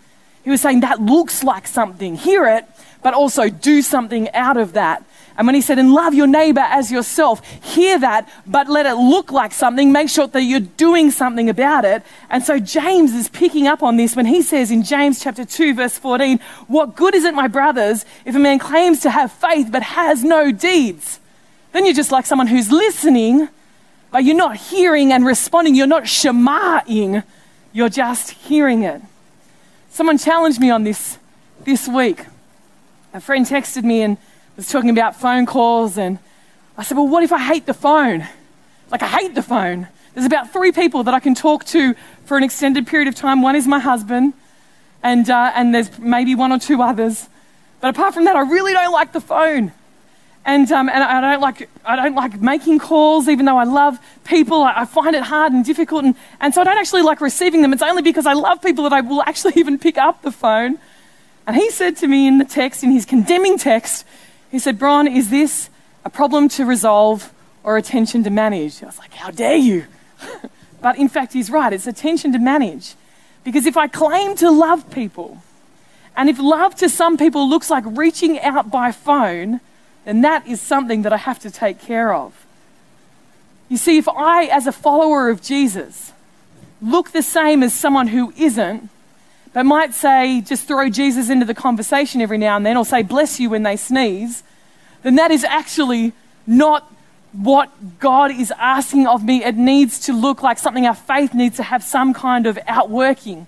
He 0.43 0.51
was 0.51 0.61
saying 0.61 0.81
that 0.81 1.01
looks 1.01 1.43
like 1.43 1.65
something. 1.65 2.15
Hear 2.15 2.45
it, 2.45 2.65
but 3.05 3.13
also 3.13 3.49
do 3.49 3.83
something 3.83 4.31
out 4.31 4.57
of 4.57 4.73
that. 4.73 5.05
And 5.37 5.45
when 5.45 5.53
he 5.53 5.61
said, 5.61 5.77
and 5.77 5.93
love 5.93 6.15
your 6.15 6.25
neighbor 6.25 6.61
as 6.61 6.91
yourself, 6.91 7.47
hear 7.63 7.99
that, 7.99 8.27
but 8.47 8.67
let 8.67 8.87
it 8.87 8.95
look 8.95 9.31
like 9.31 9.51
something. 9.51 9.91
Make 9.91 10.09
sure 10.09 10.25
that 10.25 10.41
you're 10.41 10.59
doing 10.59 11.11
something 11.11 11.47
about 11.47 11.85
it. 11.85 12.01
And 12.31 12.41
so 12.41 12.57
James 12.57 13.13
is 13.13 13.29
picking 13.29 13.67
up 13.67 13.83
on 13.83 13.97
this 13.97 14.15
when 14.15 14.25
he 14.25 14.41
says 14.41 14.71
in 14.71 14.81
James 14.81 15.21
chapter 15.21 15.45
2, 15.45 15.75
verse 15.75 15.99
14, 15.99 16.39
What 16.65 16.95
good 16.95 17.13
is 17.13 17.25
it, 17.25 17.35
my 17.35 17.47
brothers, 17.47 18.05
if 18.25 18.33
a 18.33 18.39
man 18.39 18.57
claims 18.57 19.01
to 19.01 19.11
have 19.11 19.31
faith 19.31 19.71
but 19.71 19.83
has 19.83 20.23
no 20.23 20.51
deeds? 20.51 21.19
Then 21.73 21.85
you're 21.85 21.93
just 21.93 22.11
like 22.11 22.25
someone 22.25 22.47
who's 22.47 22.71
listening, 22.71 23.49
but 24.09 24.23
you're 24.23 24.35
not 24.35 24.57
hearing 24.57 25.13
and 25.13 25.23
responding. 25.23 25.75
You're 25.75 25.85
not 25.85 26.05
shemaing, 26.05 27.23
you're 27.71 27.89
just 27.89 28.31
hearing 28.31 28.81
it. 28.81 28.99
Someone 29.91 30.17
challenged 30.17 30.59
me 30.59 30.71
on 30.71 30.83
this 30.83 31.19
this 31.65 31.87
week. 31.87 32.25
A 33.15 33.21
friend 33.21 33.45
texted 33.45 33.85
me 33.85 34.01
and 34.01 34.17
was 34.57 34.67
talking 34.67 34.89
about 34.89 35.15
phone 35.15 35.45
calls, 35.45 35.97
and 35.97 36.19
I 36.77 36.83
said, 36.83 36.97
Well, 36.97 37.07
what 37.07 37.23
if 37.23 37.31
I 37.31 37.39
hate 37.39 37.65
the 37.65 37.73
phone? 37.73 38.27
Like, 38.91 39.01
I 39.01 39.07
hate 39.07 39.35
the 39.35 39.41
phone. 39.41 39.87
There's 40.13 40.25
about 40.25 40.51
three 40.51 40.73
people 40.73 41.01
that 41.03 41.13
I 41.13 41.21
can 41.21 41.33
talk 41.33 41.63
to 41.67 41.95
for 42.25 42.35
an 42.35 42.43
extended 42.43 42.87
period 42.87 43.07
of 43.07 43.15
time. 43.15 43.41
One 43.41 43.55
is 43.55 43.67
my 43.67 43.79
husband, 43.79 44.33
and, 45.01 45.29
uh, 45.29 45.53
and 45.55 45.73
there's 45.73 45.97
maybe 45.97 46.35
one 46.35 46.51
or 46.51 46.59
two 46.59 46.81
others. 46.81 47.29
But 47.79 47.91
apart 47.91 48.13
from 48.13 48.25
that, 48.25 48.35
I 48.35 48.41
really 48.41 48.73
don't 48.73 48.91
like 48.91 49.13
the 49.13 49.21
phone. 49.21 49.71
And, 50.43 50.69
um, 50.73 50.89
and 50.89 51.01
I, 51.01 51.21
don't 51.21 51.41
like, 51.41 51.69
I 51.85 51.95
don't 51.95 52.15
like 52.15 52.41
making 52.41 52.79
calls, 52.79 53.29
even 53.29 53.45
though 53.45 53.57
I 53.57 53.63
love 53.63 53.97
people. 54.25 54.61
I, 54.61 54.81
I 54.81 54.85
find 54.85 55.15
it 55.15 55.23
hard 55.23 55.53
and 55.53 55.63
difficult. 55.63 56.03
And, 56.03 56.15
and 56.41 56.53
so 56.53 56.59
I 56.59 56.65
don't 56.65 56.77
actually 56.77 57.03
like 57.03 57.21
receiving 57.21 57.61
them. 57.61 57.71
It's 57.71 57.81
only 57.81 58.01
because 58.01 58.25
I 58.25 58.33
love 58.33 58.61
people 58.61 58.83
that 58.83 58.91
I 58.91 58.99
will 58.99 59.21
actually 59.21 59.53
even 59.55 59.79
pick 59.79 59.97
up 59.97 60.21
the 60.21 60.33
phone. 60.33 60.79
And 61.47 61.55
he 61.55 61.69
said 61.69 61.97
to 61.97 62.07
me 62.07 62.27
in 62.27 62.37
the 62.37 62.45
text, 62.45 62.83
in 62.83 62.91
his 62.91 63.05
condemning 63.05 63.57
text, 63.57 64.05
he 64.51 64.59
said, 64.59 64.79
Bron, 64.79 65.07
is 65.07 65.29
this 65.29 65.69
a 66.03 66.09
problem 66.09 66.49
to 66.49 66.65
resolve 66.65 67.31
or 67.63 67.77
a 67.77 67.81
tension 67.81 68.23
to 68.23 68.29
manage? 68.29 68.81
I 68.81 68.87
was 68.87 68.97
like, 68.97 69.13
How 69.13 69.31
dare 69.31 69.55
you? 69.55 69.85
but 70.81 70.97
in 70.97 71.09
fact, 71.09 71.33
he's 71.33 71.49
right. 71.49 71.71
It's 71.73 71.87
a 71.87 71.93
tension 71.93 72.31
to 72.33 72.39
manage. 72.39 72.95
Because 73.43 73.65
if 73.65 73.77
I 73.77 73.87
claim 73.87 74.35
to 74.37 74.49
love 74.49 74.89
people, 74.91 75.41
and 76.17 76.29
if 76.29 76.39
love 76.39 76.75
to 76.75 76.89
some 76.89 77.17
people 77.17 77.47
looks 77.47 77.69
like 77.69 77.83
reaching 77.85 78.39
out 78.39 78.71
by 78.71 78.91
phone, 78.91 79.59
then 80.05 80.21
that 80.21 80.47
is 80.47 80.61
something 80.61 81.01
that 81.01 81.13
I 81.13 81.17
have 81.17 81.39
to 81.39 81.51
take 81.51 81.79
care 81.81 82.13
of. 82.13 82.45
You 83.69 83.77
see, 83.77 83.97
if 83.97 84.07
I, 84.07 84.45
as 84.45 84.67
a 84.67 84.71
follower 84.71 85.29
of 85.29 85.41
Jesus, 85.41 86.13
look 86.81 87.11
the 87.11 87.23
same 87.23 87.63
as 87.63 87.73
someone 87.73 88.07
who 88.07 88.31
isn't, 88.37 88.89
but 89.55 89.65
might 89.65 89.93
say, 89.93 90.41
just 90.41 90.67
throw 90.67 90.89
Jesus 90.89 91.29
into 91.29 91.45
the 91.45 91.53
conversation 91.53 92.19
every 92.19 92.37
now 92.37 92.57
and 92.57 92.65
then, 92.65 92.75
or 92.75 92.83
say, 92.83 93.03
bless 93.03 93.39
you 93.39 93.49
when 93.49 93.63
they 93.63 93.77
sneeze, 93.77 94.43
then 95.01 95.15
that 95.15 95.31
is 95.31 95.45
actually 95.45 96.11
not 96.45 96.91
what 97.31 97.71
God 97.97 98.31
is 98.31 98.51
asking 98.57 99.07
of 99.07 99.23
me. 99.23 99.45
It 99.45 99.55
needs 99.55 99.97
to 100.07 100.13
look 100.13 100.43
like 100.43 100.59
something 100.59 100.85
our 100.85 100.93
faith 100.93 101.33
needs 101.33 101.55
to 101.55 101.63
have 101.63 101.85
some 101.85 102.13
kind 102.13 102.47
of 102.47 102.59
outworking. 102.67 103.47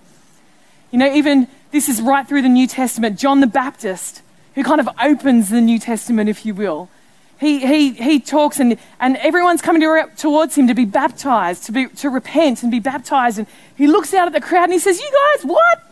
You 0.91 0.99
know, 0.99 1.13
even 1.13 1.49
this 1.71 1.89
is 1.89 2.01
right 2.01 2.25
through 2.25 2.43
the 2.43 2.47
New 2.47 2.67
Testament. 2.67 3.19
John 3.19 3.41
the 3.41 3.45
Baptist, 3.45 4.21
who 4.55 4.63
kind 4.63 4.79
of 4.79 4.87
opens 5.03 5.49
the 5.49 5.59
New 5.59 5.77
Testament, 5.77 6.29
if 6.29 6.45
you 6.45 6.53
will. 6.53 6.89
He, 7.37 7.59
he, 7.59 7.91
he 7.91 8.21
talks 8.21 8.61
and, 8.61 8.77
and 9.01 9.17
everyone's 9.17 9.61
coming 9.61 9.81
to, 9.81 10.09
towards 10.15 10.55
him 10.55 10.67
to 10.67 10.73
be 10.73 10.85
baptized, 10.85 11.65
to, 11.65 11.73
be, 11.73 11.87
to 11.87 12.09
repent 12.09 12.63
and 12.63 12.71
be 12.71 12.79
baptized. 12.79 13.39
And 13.39 13.47
he 13.75 13.87
looks 13.87 14.13
out 14.13 14.27
at 14.27 14.31
the 14.31 14.39
crowd 14.39 14.63
and 14.63 14.73
he 14.73 14.79
says, 14.79 15.01
You 15.01 15.11
guys, 15.35 15.43
what? 15.43 15.83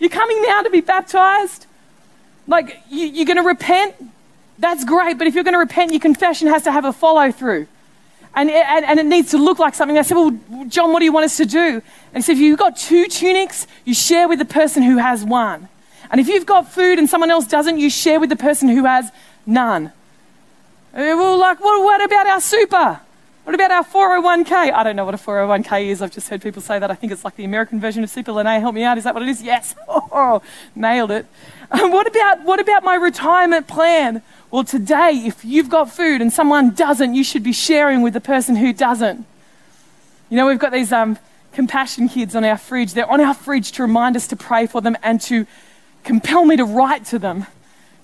You're 0.00 0.10
coming 0.10 0.42
now 0.42 0.62
to 0.62 0.70
be 0.70 0.80
baptized? 0.80 1.66
Like, 2.48 2.82
you, 2.90 3.06
you're 3.06 3.26
going 3.26 3.36
to 3.36 3.44
repent? 3.44 3.94
That's 4.58 4.84
great, 4.84 5.18
but 5.18 5.26
if 5.26 5.34
you're 5.34 5.44
going 5.44 5.54
to 5.54 5.58
repent, 5.58 5.92
your 5.92 6.00
confession 6.00 6.48
has 6.48 6.64
to 6.64 6.72
have 6.72 6.84
a 6.84 6.92
follow 6.92 7.30
through. 7.30 7.68
And, 8.34 8.50
and, 8.50 8.84
and, 8.84 9.00
it 9.00 9.06
needs 9.06 9.32
to 9.32 9.38
look 9.38 9.58
like 9.58 9.74
something. 9.74 9.98
I 9.98 10.02
said, 10.02 10.16
Well, 10.16 10.38
John, 10.68 10.92
what 10.92 11.00
do 11.00 11.04
you 11.04 11.12
want 11.12 11.24
us 11.24 11.36
to 11.38 11.46
do? 11.46 11.58
And 11.58 11.82
he 12.14 12.22
said, 12.22 12.32
If 12.32 12.38
you've 12.38 12.58
got 12.58 12.76
two 12.76 13.06
tunics, 13.08 13.66
you 13.84 13.92
share 13.92 14.28
with 14.28 14.38
the 14.38 14.44
person 14.44 14.82
who 14.84 14.98
has 14.98 15.24
one. 15.24 15.68
And 16.10 16.20
if 16.20 16.28
you've 16.28 16.46
got 16.46 16.70
food 16.70 16.98
and 16.98 17.10
someone 17.10 17.30
else 17.30 17.46
doesn't, 17.46 17.78
you 17.78 17.90
share 17.90 18.20
with 18.20 18.30
the 18.30 18.36
person 18.36 18.68
who 18.68 18.84
has 18.84 19.10
none. 19.46 19.92
Well, 20.92 21.38
like, 21.38 21.60
well, 21.60 21.82
what 21.82 22.04
about 22.04 22.26
our 22.26 22.40
super? 22.40 23.00
What 23.50 23.56
about 23.56 23.72
our 23.72 23.84
401k? 23.84 24.52
I 24.72 24.84
don't 24.84 24.94
know 24.94 25.04
what 25.04 25.14
a 25.14 25.18
401k 25.18 25.86
is. 25.86 26.02
I've 26.02 26.12
just 26.12 26.28
heard 26.28 26.40
people 26.40 26.62
say 26.62 26.78
that. 26.78 26.88
I 26.88 26.94
think 26.94 27.12
it's 27.12 27.24
like 27.24 27.34
the 27.34 27.42
American 27.42 27.80
version 27.80 28.04
of 28.04 28.08
Super. 28.08 28.30
Lene, 28.30 28.60
help 28.60 28.76
me 28.76 28.84
out. 28.84 28.96
Is 28.96 29.02
that 29.02 29.12
what 29.12 29.24
it 29.24 29.28
is? 29.28 29.42
Yes. 29.42 29.74
Oh, 30.12 30.40
nailed 30.76 31.10
it. 31.10 31.26
Um, 31.72 31.90
what, 31.90 32.06
about, 32.06 32.44
what 32.44 32.60
about 32.60 32.84
my 32.84 32.94
retirement 32.94 33.66
plan? 33.66 34.22
Well, 34.52 34.62
today, 34.62 35.22
if 35.26 35.44
you've 35.44 35.68
got 35.68 35.90
food 35.90 36.20
and 36.20 36.32
someone 36.32 36.70
doesn't, 36.70 37.14
you 37.14 37.24
should 37.24 37.42
be 37.42 37.52
sharing 37.52 38.02
with 38.02 38.14
the 38.14 38.20
person 38.20 38.54
who 38.54 38.72
doesn't. 38.72 39.26
You 40.28 40.36
know, 40.36 40.46
we've 40.46 40.60
got 40.60 40.72
these 40.72 40.92
um, 40.92 41.18
compassion 41.52 42.08
kids 42.08 42.36
on 42.36 42.44
our 42.44 42.56
fridge. 42.56 42.94
They're 42.94 43.10
on 43.10 43.20
our 43.20 43.34
fridge 43.34 43.72
to 43.72 43.82
remind 43.82 44.14
us 44.14 44.28
to 44.28 44.36
pray 44.36 44.68
for 44.68 44.80
them 44.80 44.96
and 45.02 45.20
to 45.22 45.46
compel 46.04 46.44
me 46.44 46.56
to 46.56 46.64
write 46.64 47.04
to 47.06 47.18
them 47.18 47.46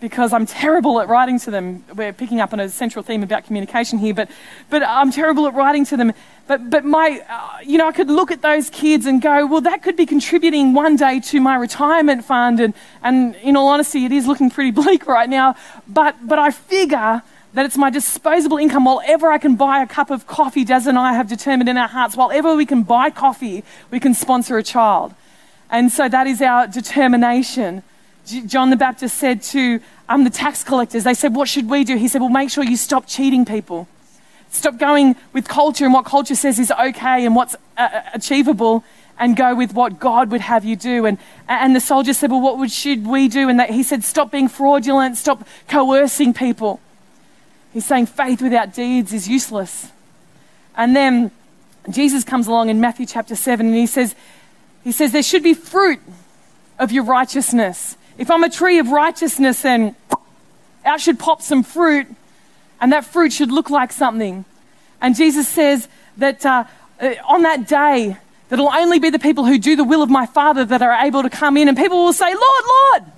because 0.00 0.32
I'm 0.32 0.46
terrible 0.46 1.00
at 1.00 1.08
writing 1.08 1.38
to 1.40 1.50
them. 1.50 1.84
We're 1.94 2.12
picking 2.12 2.40
up 2.40 2.52
on 2.52 2.60
a 2.60 2.68
central 2.68 3.02
theme 3.02 3.22
about 3.22 3.44
communication 3.44 3.98
here, 3.98 4.14
but, 4.14 4.30
but 4.68 4.82
I'm 4.82 5.10
terrible 5.10 5.46
at 5.46 5.54
writing 5.54 5.86
to 5.86 5.96
them. 5.96 6.12
But, 6.46 6.70
but 6.70 6.84
my, 6.84 7.22
uh, 7.28 7.58
you 7.64 7.78
know, 7.78 7.88
I 7.88 7.92
could 7.92 8.08
look 8.08 8.30
at 8.30 8.42
those 8.42 8.70
kids 8.70 9.06
and 9.06 9.20
go, 9.20 9.46
well, 9.46 9.62
that 9.62 9.82
could 9.82 9.96
be 9.96 10.06
contributing 10.06 10.74
one 10.74 10.96
day 10.96 11.20
to 11.20 11.40
my 11.40 11.56
retirement 11.56 12.24
fund. 12.24 12.60
And, 12.60 12.74
and 13.02 13.34
in 13.36 13.56
all 13.56 13.68
honesty, 13.68 14.04
it 14.04 14.12
is 14.12 14.26
looking 14.26 14.50
pretty 14.50 14.70
bleak 14.82 15.06
right 15.06 15.28
now. 15.28 15.56
But, 15.88 16.16
but 16.26 16.38
I 16.38 16.50
figure 16.50 17.22
that 17.54 17.64
it's 17.64 17.78
my 17.78 17.88
disposable 17.88 18.58
income. 18.58 18.84
While 18.84 19.00
ever 19.06 19.32
I 19.32 19.38
can 19.38 19.56
buy 19.56 19.82
a 19.82 19.86
cup 19.86 20.10
of 20.10 20.26
coffee, 20.26 20.64
Daz 20.64 20.86
and 20.86 20.98
I 20.98 21.14
have 21.14 21.26
determined 21.26 21.70
in 21.70 21.78
our 21.78 21.88
hearts, 21.88 22.14
while 22.14 22.30
ever 22.30 22.54
we 22.54 22.66
can 22.66 22.82
buy 22.82 23.08
coffee, 23.08 23.64
we 23.90 23.98
can 23.98 24.12
sponsor 24.12 24.58
a 24.58 24.62
child. 24.62 25.14
And 25.70 25.90
so 25.90 26.08
that 26.08 26.26
is 26.26 26.42
our 26.42 26.66
determination. 26.66 27.82
John 28.26 28.70
the 28.70 28.76
Baptist 28.76 29.16
said 29.18 29.42
to 29.44 29.80
um, 30.08 30.24
the 30.24 30.30
tax 30.30 30.64
collectors, 30.64 31.04
they 31.04 31.14
said, 31.14 31.34
What 31.34 31.48
should 31.48 31.70
we 31.70 31.84
do? 31.84 31.96
He 31.96 32.08
said, 32.08 32.20
Well, 32.20 32.30
make 32.30 32.50
sure 32.50 32.64
you 32.64 32.76
stop 32.76 33.06
cheating 33.06 33.44
people. 33.44 33.88
Stop 34.50 34.78
going 34.78 35.16
with 35.32 35.48
culture 35.48 35.84
and 35.84 35.92
what 35.92 36.04
culture 36.04 36.34
says 36.34 36.58
is 36.58 36.70
okay 36.70 37.26
and 37.26 37.36
what's 37.36 37.54
uh, 37.76 37.80
uh 37.80 38.02
achievable 38.14 38.84
and 39.18 39.36
go 39.36 39.54
with 39.54 39.74
what 39.74 39.98
God 39.98 40.30
would 40.30 40.40
have 40.42 40.64
you 40.64 40.76
do. 40.76 41.06
And, 41.06 41.18
and 41.48 41.74
the 41.74 41.80
soldier 41.80 42.12
said, 42.12 42.30
Well, 42.30 42.40
what 42.40 42.58
would, 42.58 42.70
should 42.70 43.06
we 43.06 43.28
do? 43.28 43.48
And 43.48 43.60
he 43.62 43.82
said, 43.82 44.04
Stop 44.04 44.32
being 44.32 44.48
fraudulent, 44.48 45.16
stop 45.16 45.46
coercing 45.68 46.34
people. 46.34 46.80
He's 47.72 47.86
saying 47.86 48.06
faith 48.06 48.40
without 48.40 48.74
deeds 48.74 49.12
is 49.12 49.28
useless. 49.28 49.90
And 50.76 50.96
then 50.96 51.30
Jesus 51.90 52.24
comes 52.24 52.46
along 52.46 52.68
in 52.68 52.80
Matthew 52.80 53.06
chapter 53.06 53.36
7 53.36 53.66
and 53.66 53.74
he 53.74 53.86
says, 53.86 54.14
he 54.82 54.92
says, 54.92 55.12
There 55.12 55.22
should 55.22 55.42
be 55.42 55.54
fruit 55.54 56.00
of 56.78 56.92
your 56.92 57.04
righteousness. 57.04 57.96
If 58.18 58.30
I'm 58.30 58.42
a 58.44 58.50
tree 58.50 58.78
of 58.78 58.88
righteousness, 58.88 59.62
then 59.62 59.94
out 60.84 61.00
should 61.00 61.18
pop 61.18 61.42
some 61.42 61.62
fruit, 61.62 62.06
and 62.80 62.92
that 62.92 63.04
fruit 63.04 63.32
should 63.32 63.50
look 63.50 63.70
like 63.70 63.92
something. 63.92 64.44
And 65.00 65.14
Jesus 65.14 65.48
says 65.48 65.88
that 66.16 66.46
uh, 66.46 66.64
uh, 67.00 67.14
on 67.28 67.42
that 67.42 67.68
day, 67.68 68.16
that 68.48 68.58
it'll 68.58 68.72
only 68.72 68.98
be 68.98 69.10
the 69.10 69.18
people 69.18 69.44
who 69.44 69.58
do 69.58 69.76
the 69.76 69.84
will 69.84 70.02
of 70.02 70.08
my 70.08 70.26
Father 70.26 70.64
that 70.64 70.80
are 70.80 71.04
able 71.04 71.22
to 71.22 71.30
come 71.30 71.56
in, 71.56 71.68
and 71.68 71.76
people 71.76 72.04
will 72.04 72.12
say, 72.12 72.32
Lord, 72.32 72.64
Lord, 72.66 73.12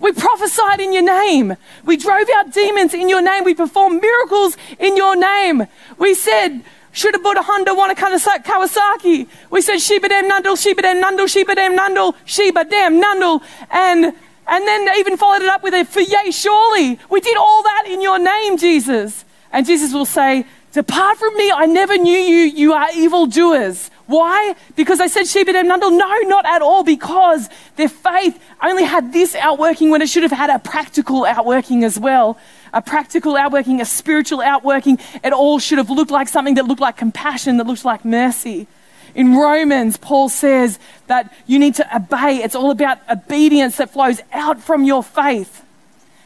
we 0.00 0.12
prophesied 0.12 0.80
in 0.80 0.92
your 0.92 1.02
name. 1.02 1.56
We 1.84 1.96
drove 1.96 2.26
out 2.34 2.52
demons 2.52 2.92
in 2.92 3.08
your 3.08 3.22
name. 3.22 3.44
We 3.44 3.54
performed 3.54 4.02
miracles 4.02 4.56
in 4.78 4.96
your 4.96 5.14
name. 5.16 5.66
We 5.96 6.14
said, 6.14 6.62
should 6.90 7.14
have 7.14 7.22
bought 7.22 7.38
a 7.38 7.42
Honda, 7.42 7.74
want 7.74 7.92
a 7.92 8.02
Kawasaki. 8.02 9.28
We 9.50 9.62
said, 9.62 9.78
Sheba 9.78 10.08
dem 10.08 10.28
nundle, 10.28 10.60
Sheba 10.60 10.82
dem 10.82 11.00
nundle, 11.00 11.28
Sheba 11.28 11.54
dem 11.54 11.76
nundle, 11.76 12.14
Sheba 12.26 12.64
dem 12.64 13.00
nundle. 13.00 13.42
And 13.70 14.12
and 14.52 14.68
then 14.68 14.84
they 14.84 14.92
even 14.98 15.16
followed 15.16 15.40
it 15.40 15.48
up 15.48 15.62
with 15.62 15.72
a 15.72 15.82
for 15.86 16.00
yea, 16.00 16.30
surely. 16.30 16.98
We 17.08 17.20
did 17.22 17.38
all 17.38 17.62
that 17.62 17.84
in 17.88 18.02
your 18.02 18.18
name, 18.18 18.58
Jesus. 18.58 19.24
And 19.50 19.64
Jesus 19.64 19.94
will 19.94 20.04
say, 20.04 20.44
Depart 20.72 21.16
from 21.16 21.34
me, 21.36 21.50
I 21.50 21.64
never 21.64 21.96
knew 21.96 22.18
you, 22.18 22.44
you 22.44 22.72
are 22.74 22.88
evil 22.94 23.24
evildoers. 23.24 23.90
Why? 24.06 24.54
Because 24.76 24.98
they 24.98 25.08
said 25.08 25.26
Sheba 25.26 25.54
dem 25.54 25.68
nundle? 25.68 25.96
No, 25.96 26.06
not 26.28 26.44
at 26.44 26.60
all, 26.60 26.84
because 26.84 27.48
their 27.76 27.88
faith 27.88 28.38
only 28.62 28.84
had 28.84 29.10
this 29.10 29.34
outworking 29.34 29.88
when 29.88 30.02
it 30.02 30.10
should 30.10 30.22
have 30.22 30.32
had 30.32 30.50
a 30.50 30.58
practical 30.58 31.24
outworking 31.24 31.82
as 31.82 31.98
well. 31.98 32.36
A 32.74 32.82
practical 32.82 33.38
outworking, 33.38 33.80
a 33.80 33.86
spiritual 33.86 34.42
outworking. 34.42 34.98
It 35.24 35.32
all 35.32 35.60
should 35.60 35.78
have 35.78 35.88
looked 35.88 36.10
like 36.10 36.28
something 36.28 36.56
that 36.56 36.66
looked 36.66 36.80
like 36.80 36.98
compassion, 36.98 37.56
that 37.56 37.66
looked 37.66 37.86
like 37.86 38.04
mercy. 38.04 38.66
In 39.14 39.36
Romans, 39.36 39.96
Paul 39.96 40.28
says 40.28 40.78
that 41.06 41.32
you 41.46 41.58
need 41.58 41.74
to 41.76 41.96
obey. 41.96 42.36
It's 42.42 42.54
all 42.54 42.70
about 42.70 42.98
obedience 43.10 43.76
that 43.76 43.92
flows 43.92 44.20
out 44.32 44.60
from 44.60 44.84
your 44.84 45.02
faith. 45.02 45.64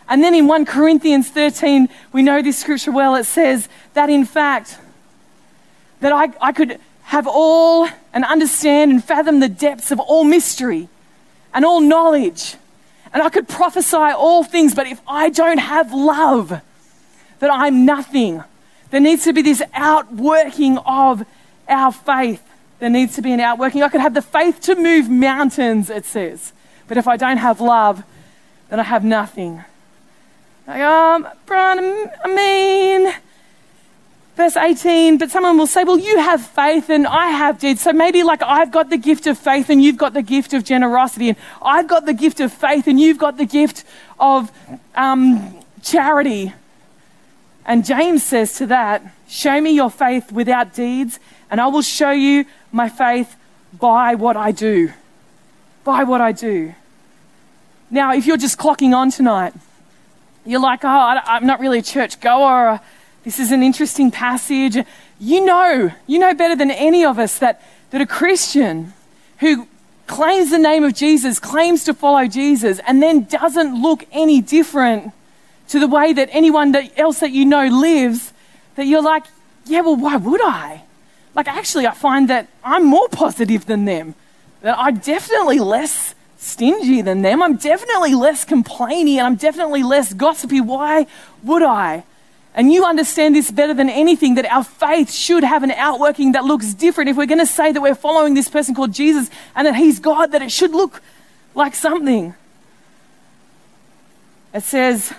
And 0.09 0.23
then 0.23 0.35
in 0.35 0.47
1 0.47 0.67
Corinthians 0.67 1.29
13, 1.31 1.89
we 2.13 2.23
know 2.23 2.43
this 2.43 2.59
scripture 2.59 2.93
well. 2.93 3.17
It 3.17 3.25
says 3.25 3.69
that 3.95 4.09
in 4.09 4.25
fact, 4.25 4.79
that 6.01 6.13
I, 6.13 6.29
I 6.41 6.53
could 6.53 6.79
have 7.05 7.27
all 7.27 7.89
and 8.13 8.25
understand 8.25 8.91
and 8.91 9.03
fathom 9.05 9.41
the 9.41 9.49
depths 9.49 9.91
of 9.91 9.99
all 9.99 10.25
mystery 10.25 10.89
and 11.53 11.65
all 11.65 11.81
knowledge. 11.81 12.57
And 13.13 13.23
I 13.23 13.31
could 13.31 13.49
prophesy 13.49 13.97
all 13.97 14.45
things, 14.45 14.75
but 14.75 14.87
if 14.87 15.01
I 15.09 15.31
don't 15.31 15.59
have 15.59 15.93
love, 15.93 16.61
that 17.39 17.51
I'm 17.53 17.85
nothing. 17.85 18.43
There 18.91 19.01
needs 19.01 19.25
to 19.25 19.33
be 19.33 19.43
this 19.43 19.63
outworking 19.75 20.79
of 20.79 21.25
our 21.69 21.93
faith. 21.93 22.43
There 22.79 22.91
needs 22.91 23.15
to 23.17 23.23
be 23.23 23.33
an 23.33 23.41
outworking. 23.41 23.83
I 23.83 23.89
could 23.89 24.01
have 24.01 24.15
the 24.15 24.23
faith 24.23 24.61
to 24.63 24.75
move 24.75 25.09
mountains, 25.09 25.89
it 25.89 26.05
says. 26.05 26.53
But 26.89 26.99
if 26.99 27.09
I 27.09 27.17
don't 27.17 27.39
have 27.39 27.61
love, 27.61 28.05
then 28.69 28.81
I 28.81 28.83
have 28.83 29.05
nothing. 29.05 29.65
Like, 30.67 30.83
um, 30.83 31.29
Brian, 31.47 32.11
I 32.25 32.35
mean, 32.35 33.15
verse 34.37 34.57
18, 34.57 35.17
but 35.19 35.31
someone 35.31 35.57
will 35.57 35.67
say, 35.67 35.85
Well, 35.85 35.99
you 35.99 36.19
have 36.19 36.45
faith 36.45 36.91
and 36.91 37.07
I 37.07 37.29
have 37.29 37.59
deeds. 37.59 37.81
So 37.81 37.93
maybe 37.93 38.23
like 38.23 38.43
I've 38.43 38.71
got 38.71 38.91
the 38.91 38.99
gift 38.99 39.27
of 39.27 39.39
faith 39.39 39.71
and 39.71 39.83
you've 39.83 39.97
got 39.97 40.13
the 40.13 40.23
gift 40.23 40.53
of 40.53 40.65
generosity, 40.65 41.31
and 41.31 41.39
I've 41.63 41.89
got 41.89 42.05
the 42.05 42.13
gift 42.13 42.41
of 42.41 42.53
faith 42.53 42.87
and 42.87 43.01
you've 43.01 43.19
got 43.19 43.39
the 43.39 43.47
gift 43.47 43.85
of 44.19 44.53
um, 44.95 45.57
charity. 45.83 46.53
And 47.65 47.85
James 47.85 48.23
says 48.23 48.55
to 48.59 48.67
that, 48.67 49.03
Show 49.29 49.61
me 49.61 49.71
your 49.71 49.91
faith 49.91 50.31
without 50.31 50.75
deeds, 50.75 51.19
and 51.51 51.61
I 51.61 51.67
will 51.69 51.83
show 51.83 52.11
you 52.11 52.45
my 52.73 52.89
faith 52.89 53.37
by 53.73 54.15
what 54.15 54.37
I 54.37 54.53
do. 54.53 54.93
By 55.85 56.05
what 56.05 56.21
I 56.21 56.33
do. 56.33 56.75
Now, 57.91 58.15
if 58.15 58.27
you're 58.27 58.37
just 58.37 58.59
clocking 58.59 58.95
on 58.95 59.11
tonight, 59.11 59.55
you're 60.45 60.61
like, 60.61 60.85
oh, 60.85 60.89
I'm 60.89 61.47
not 61.47 61.61
really 61.61 61.79
a 61.79 61.83
church 61.83 62.21
goer. 62.21 62.81
This 63.25 63.39
is 63.39 63.53
an 63.53 63.63
interesting 63.63 64.11
passage. 64.11 64.77
You 65.19 65.45
know, 65.45 65.93
you 66.07 66.19
know 66.19 66.35
better 66.35 66.57
than 66.57 66.71
any 66.71 67.05
of 67.05 67.19
us 67.19 67.39
that, 67.39 67.63
that 67.91 68.01
a 68.01 68.07
Christian 68.07 68.93
who 69.39 69.69
claims 70.07 70.51
the 70.51 70.59
name 70.59 70.85
of 70.85 70.95
Jesus, 70.95 71.39
claims 71.39 71.85
to 71.85 71.95
follow 71.95 72.27
Jesus, 72.27 72.81
and 72.87 73.03
then 73.03 73.25
doesn't 73.25 73.81
look 73.81 74.05
any 74.13 74.41
different 74.41 75.13
to 75.69 75.81
the 75.81 75.89
way 75.89 76.13
that 76.13 76.29
anyone 76.33 76.75
else 76.97 77.21
that 77.21 77.33
you 77.33 77.45
know 77.45 77.67
lives, 77.67 78.33
that 78.77 78.87
you're 78.87 79.03
like, 79.03 79.25
yeah, 79.65 79.81
well, 79.81 79.97
why 79.97 80.17
would 80.17 80.41
I? 80.41 80.83
Like, 81.37 81.49
actually, 81.49 81.87
I 81.87 81.93
find 81.93 82.31
that 82.31 82.49
I'm 82.65 82.85
more 82.87 83.09
positive 83.09 83.67
than 83.67 83.85
them, 83.85 84.15
that 84.63 84.77
I'm 84.79 84.97
definitely 84.97 85.59
less 85.59 86.15
stingy 86.39 87.03
than 87.03 87.21
them. 87.23 87.43
I'm 87.43 87.57
definitely 87.57 88.15
less 88.15 88.45
complaining 88.45 89.19
and 89.19 89.27
I'm 89.27 89.37
definitely 89.37 89.83
less 89.83 90.15
gossipy. 90.15 90.61
Why 90.61 91.07
would 91.43 91.63
I? 91.63 92.05
And 92.55 92.73
you 92.73 92.85
understand 92.87 93.35
this 93.35 93.51
better 93.51 93.75
than 93.75 93.91
anything 93.91 94.37
that 94.37 94.51
our 94.51 94.65
faith 94.65 95.13
should 95.13 95.45
have 95.45 95.63
an 95.63 95.73
outworking 95.73 96.33
that 96.33 96.45
looks 96.45 96.73
different. 96.73 97.11
If 97.11 97.17
we're 97.17 97.27
going 97.27 97.39
to 97.39 97.47
say 97.47 97.71
that 97.71 97.83
we're 97.83 97.95
following 97.95 98.33
this 98.33 98.49
person 98.49 98.75
called 98.75 98.95
Jesus 98.95 99.29
and 99.55 99.67
that 99.67 99.77
he's 99.77 99.99
God, 99.99 100.33
that 100.33 100.41
it 100.41 100.51
should 100.51 100.71
look 100.71 101.03
like 101.55 101.75
something. 101.75 102.35
It 104.55 104.63
says, 104.63 105.13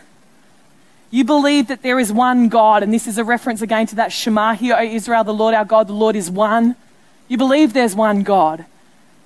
You 1.10 1.24
believe 1.24 1.68
that 1.68 1.82
there 1.82 2.00
is 2.00 2.12
one 2.12 2.50
God, 2.50 2.84
and 2.84 2.94
this 2.94 3.08
is 3.08 3.18
a 3.18 3.24
reference 3.24 3.62
again 3.62 3.88
to 3.88 3.96
that 3.96 4.12
Shema, 4.12 4.54
Hear, 4.54 4.76
O 4.76 4.84
Israel, 4.84 5.24
the 5.24 5.34
Lord 5.34 5.54
our 5.54 5.66
God, 5.66 5.88
the 5.88 5.94
Lord 5.94 6.16
is 6.16 6.30
one. 6.30 6.76
You 7.28 7.38
believe 7.38 7.74
there's 7.74 7.96
one 7.96 8.24
God. 8.24 8.66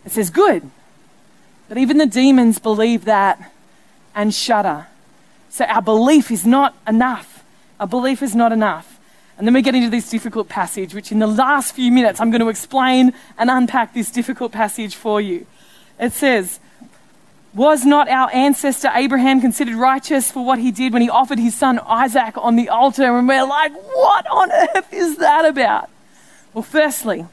It 0.05 0.11
says, 0.11 0.29
Good. 0.29 0.69
But 1.67 1.77
even 1.77 1.97
the 1.97 2.05
demons 2.05 2.59
believe 2.59 3.05
that 3.05 3.51
and 4.13 4.33
shudder. 4.33 4.87
So 5.49 5.65
our 5.65 5.81
belief 5.81 6.29
is 6.29 6.45
not 6.45 6.75
enough. 6.87 7.43
Our 7.79 7.87
belief 7.87 8.21
is 8.21 8.35
not 8.35 8.51
enough. 8.51 8.99
And 9.37 9.47
then 9.47 9.53
we 9.53 9.61
get 9.61 9.73
into 9.73 9.89
this 9.89 10.09
difficult 10.09 10.49
passage, 10.49 10.93
which 10.93 11.11
in 11.11 11.19
the 11.19 11.27
last 11.27 11.73
few 11.73 11.91
minutes 11.91 12.19
I'm 12.19 12.29
going 12.29 12.41
to 12.41 12.49
explain 12.49 13.13
and 13.37 13.49
unpack 13.49 13.93
this 13.93 14.11
difficult 14.11 14.51
passage 14.51 14.95
for 14.95 15.19
you. 15.19 15.47
It 15.99 16.13
says, 16.13 16.59
Was 17.53 17.85
not 17.85 18.07
our 18.07 18.29
ancestor 18.33 18.89
Abraham 18.93 19.41
considered 19.41 19.75
righteous 19.75 20.31
for 20.31 20.45
what 20.45 20.59
he 20.59 20.71
did 20.71 20.93
when 20.93 21.01
he 21.01 21.09
offered 21.09 21.37
his 21.39 21.53
son 21.53 21.79
Isaac 21.79 22.37
on 22.37 22.55
the 22.55 22.69
altar? 22.69 23.17
And 23.17 23.27
we're 23.27 23.45
like, 23.45 23.73
What 23.73 24.25
on 24.27 24.51
earth 24.51 24.93
is 24.93 25.17
that 25.17 25.45
about? 25.45 25.89
Well, 26.53 26.63
firstly, 26.63 27.25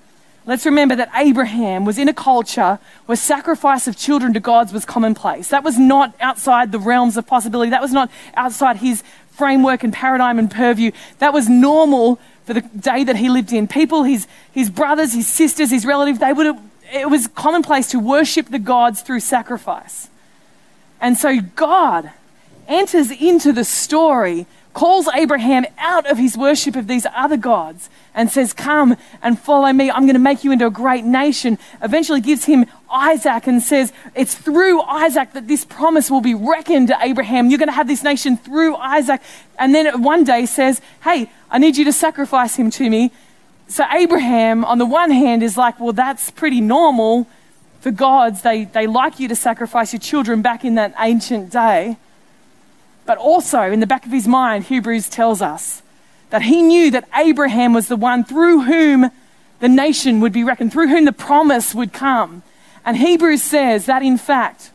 Let's 0.48 0.64
remember 0.64 0.96
that 0.96 1.11
Abraham 1.14 1.85
was 1.85 1.98
in 1.98 2.09
a 2.09 2.14
culture 2.14 2.78
where 3.04 3.16
sacrifice 3.16 3.87
of 3.87 3.98
children 3.98 4.33
to 4.33 4.40
gods 4.40 4.72
was 4.72 4.87
commonplace. 4.87 5.48
That 5.48 5.62
was 5.62 5.78
not 5.78 6.14
outside 6.20 6.72
the 6.72 6.78
realms 6.78 7.18
of 7.18 7.26
possibility. 7.26 7.68
That 7.68 7.83
was 7.83 7.92
not 7.92 8.11
outside 8.33 8.78
his 8.78 9.02
framework 9.31 9.85
and 9.85 9.92
paradigm 9.92 10.38
and 10.38 10.50
purview. 10.50 10.92
That 11.18 11.35
was 11.35 11.50
normal 11.50 12.18
for 12.46 12.54
the 12.54 12.62
day 12.62 13.04
that 13.04 13.16
he 13.16 13.28
lived 13.28 13.52
in. 13.52 13.68
People, 13.68 14.04
his, 14.04 14.26
his 14.50 14.70
brothers, 14.70 15.12
his 15.12 15.26
sisters, 15.26 15.70
his 15.70 15.85
relatives, 15.85 16.18
they 16.18 16.33
would 16.33 16.46
have, 16.46 16.62
it 16.92 17.11
was 17.11 17.27
commonplace 17.29 17.88
to 17.88 17.98
worship 17.98 18.48
the 18.48 18.59
gods 18.59 19.03
through 19.03 19.20
sacrifice. 19.20 20.09
And 21.01 21.16
so 21.16 21.40
God 21.40 22.11
enters 22.66 23.11
into 23.11 23.53
the 23.53 23.64
story 23.64 24.46
calls 24.79 25.09
Abraham 25.09 25.66
out 25.77 26.09
of 26.09 26.18
his 26.18 26.37
worship 26.37 26.77
of 26.77 26.87
these 26.87 27.05
other 27.12 27.37
gods 27.37 27.90
and 28.14 28.31
says, 28.31 28.53
Come 28.53 28.96
and 29.20 29.37
follow 29.37 29.72
me. 29.72 29.90
I'm 29.90 30.03
going 30.03 30.14
to 30.14 30.20
make 30.20 30.44
you 30.44 30.53
into 30.53 30.66
a 30.66 30.70
great 30.70 31.05
nation. 31.05 31.59
Eventually 31.83 32.20
gives 32.20 32.44
him 32.44 32.64
Isaac 32.88 33.48
and 33.48 33.61
says, 33.61 33.92
It's 34.14 34.37
through 34.37 34.81
Isaac 34.83 35.33
that 35.33 35.48
this 35.48 35.64
promise 35.64 36.12
will 36.12 36.20
be 36.20 36.35
reckoned 36.35 36.88
to 36.88 36.98
Abraham. 37.01 37.51
You're 37.51 37.59
going 37.59 37.68
to 37.68 37.72
have 37.72 37.88
this 37.88 38.05
nation 38.05 38.37
through 38.37 38.77
Isaac. 38.77 39.20
And 39.59 39.74
then 39.74 40.01
one 40.01 40.22
day 40.22 40.46
says, 40.46 40.81
Hey, 41.03 41.29
I 41.51 41.59
need 41.59 41.77
you 41.77 41.85
to 41.85 41.92
sacrifice 41.92 42.55
him 42.55 42.70
to 42.72 42.88
me. 42.88 43.11
So 43.68 43.85
Abraham, 43.92 44.64
on 44.64 44.78
the 44.78 44.87
one 44.87 45.11
hand, 45.11 45.42
is 45.42 45.57
like, 45.57 45.78
Well, 45.78 45.92
that's 45.92 46.31
pretty 46.31 46.61
normal 46.61 47.26
for 47.81 47.90
gods. 47.90 48.42
They, 48.42 48.64
they 48.64 48.87
like 48.87 49.20
you 49.20 49.28
to 49.28 49.37
sacrifice 49.37 49.92
your 49.92 50.00
children 50.00 50.42
back 50.42 50.64
in 50.64 50.74
that 50.74 50.94
ancient 50.98 51.50
day. 51.50 51.96
But 53.07 53.18
also, 53.18 53.62
in 53.62 53.81
the 53.81 53.87
back 53.87 54.04
of 54.04 54.12
his 54.12 54.26
mind, 54.26 54.64
Hebrews 54.64 55.09
tells 55.09 55.40
us 55.40 55.83
that 56.31 56.42
he 56.42 56.61
knew 56.61 56.90
that 56.90 57.09
Abraham 57.14 57.72
was 57.72 57.88
the 57.88 57.96
one 57.96 58.24
through 58.24 58.62
whom 58.62 59.11
the 59.61 59.68
nation 59.68 60.20
would 60.20 60.33
be 60.33 60.44
reckoned, 60.44 60.72
through 60.72 60.88
whom 60.88 61.04
the 61.04 61.12
promise 61.12 61.74
would 61.74 61.92
come. 61.92 62.42
And 62.85 62.96
Hebrews 62.96 63.42
says 63.42 63.87
that, 63.87 64.02
in 64.02 64.18
fact, 64.18 64.70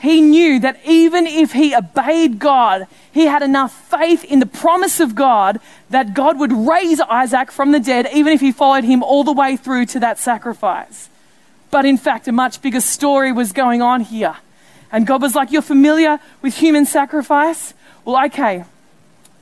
he 0.00 0.22
knew 0.22 0.58
that 0.60 0.80
even 0.86 1.26
if 1.26 1.52
he 1.52 1.74
obeyed 1.74 2.38
God, 2.38 2.86
he 3.12 3.26
had 3.26 3.42
enough 3.42 3.72
faith 3.90 4.24
in 4.24 4.40
the 4.40 4.46
promise 4.46 4.98
of 4.98 5.14
God 5.14 5.60
that 5.90 6.14
God 6.14 6.38
would 6.38 6.52
raise 6.52 7.00
Isaac 7.00 7.52
from 7.52 7.72
the 7.72 7.80
dead, 7.80 8.08
even 8.14 8.32
if 8.32 8.40
he 8.40 8.50
followed 8.50 8.84
him 8.84 9.02
all 9.02 9.24
the 9.24 9.32
way 9.32 9.58
through 9.58 9.84
to 9.86 10.00
that 10.00 10.18
sacrifice. 10.18 11.10
But 11.70 11.84
in 11.84 11.98
fact, 11.98 12.28
a 12.28 12.32
much 12.32 12.62
bigger 12.62 12.80
story 12.80 13.30
was 13.30 13.52
going 13.52 13.82
on 13.82 14.00
here. 14.00 14.36
And 14.90 15.06
God 15.06 15.20
was 15.20 15.34
like, 15.34 15.52
You're 15.52 15.60
familiar 15.60 16.18
with 16.40 16.56
human 16.56 16.86
sacrifice? 16.86 17.74
Well, 18.06 18.24
okay, 18.26 18.64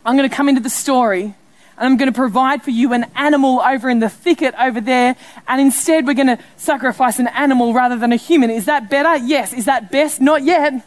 I'm 0.05 0.17
going 0.17 0.29
to 0.29 0.35
come 0.35 0.49
into 0.49 0.61
the 0.61 0.71
story 0.71 1.35
and 1.79 1.87
I'm 1.87 1.97
going 1.97 2.13
to 2.13 2.17
provide 2.17 2.63
for 2.65 2.71
you 2.71 2.93
an 2.93 3.07
animal 3.15 3.61
over 3.61 3.89
in 3.89 4.01
the 4.01 4.09
thicket 4.09 4.53
over 4.59 4.81
there. 4.81 5.15
And 5.47 5.61
instead, 5.61 6.07
we're 6.07 6.15
going 6.15 6.37
to 6.37 6.39
sacrifice 6.57 7.21
an 7.21 7.29
animal 7.29 7.73
rather 7.73 7.97
than 7.97 8.13
a 8.13 8.17
human. 8.17 8.51
Is 8.51 8.65
that 8.65 8.91
better? 8.91 9.17
Yes. 9.25 9.53
Is 9.53 9.67
that 9.67 9.93
best? 9.93 10.21
Not 10.21 10.43
yet. 10.43 10.85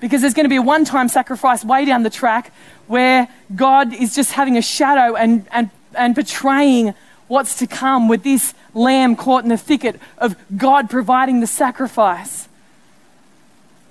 Because 0.00 0.22
there's 0.22 0.32
going 0.32 0.44
to 0.44 0.50
be 0.50 0.56
a 0.56 0.62
one 0.62 0.86
time 0.86 1.08
sacrifice 1.08 1.62
way 1.62 1.84
down 1.84 2.04
the 2.04 2.10
track 2.10 2.54
where 2.86 3.28
God 3.54 3.92
is 3.92 4.14
just 4.14 4.32
having 4.32 4.56
a 4.56 4.62
shadow 4.62 5.14
and, 5.14 5.46
and, 5.52 5.68
and 5.94 6.14
portraying 6.14 6.94
what's 7.28 7.56
to 7.56 7.66
come 7.66 8.08
with 8.08 8.22
this 8.22 8.54
lamb 8.72 9.16
caught 9.16 9.42
in 9.42 9.50
the 9.50 9.58
thicket 9.58 10.00
of 10.16 10.36
God 10.56 10.88
providing 10.88 11.40
the 11.40 11.46
sacrifice. 11.46 12.48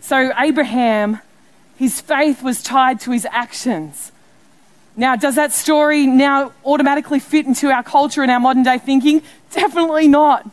So, 0.01 0.33
Abraham, 0.35 1.19
his 1.77 2.01
faith 2.01 2.41
was 2.41 2.63
tied 2.63 2.99
to 3.01 3.12
his 3.12 3.27
actions. 3.29 4.12
Now, 4.99 5.15
does 5.15 5.35
that 5.35 5.53
story 5.53 6.05
now 6.05 6.51
automatically 6.65 7.19
fit 7.19 7.45
into 7.45 7.69
our 7.69 7.83
culture 7.83 8.21
and 8.21 8.29
our 8.29 8.39
modern 8.39 8.63
day 8.63 8.77
thinking? 8.77 9.21
Definitely 9.51 10.09
not. 10.09 10.45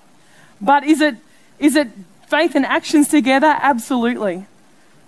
But 0.61 0.85
is 0.85 1.01
it, 1.01 1.17
is 1.59 1.75
it 1.75 1.89
faith 2.29 2.55
and 2.55 2.65
actions 2.65 3.09
together? 3.09 3.57
Absolutely. 3.61 4.47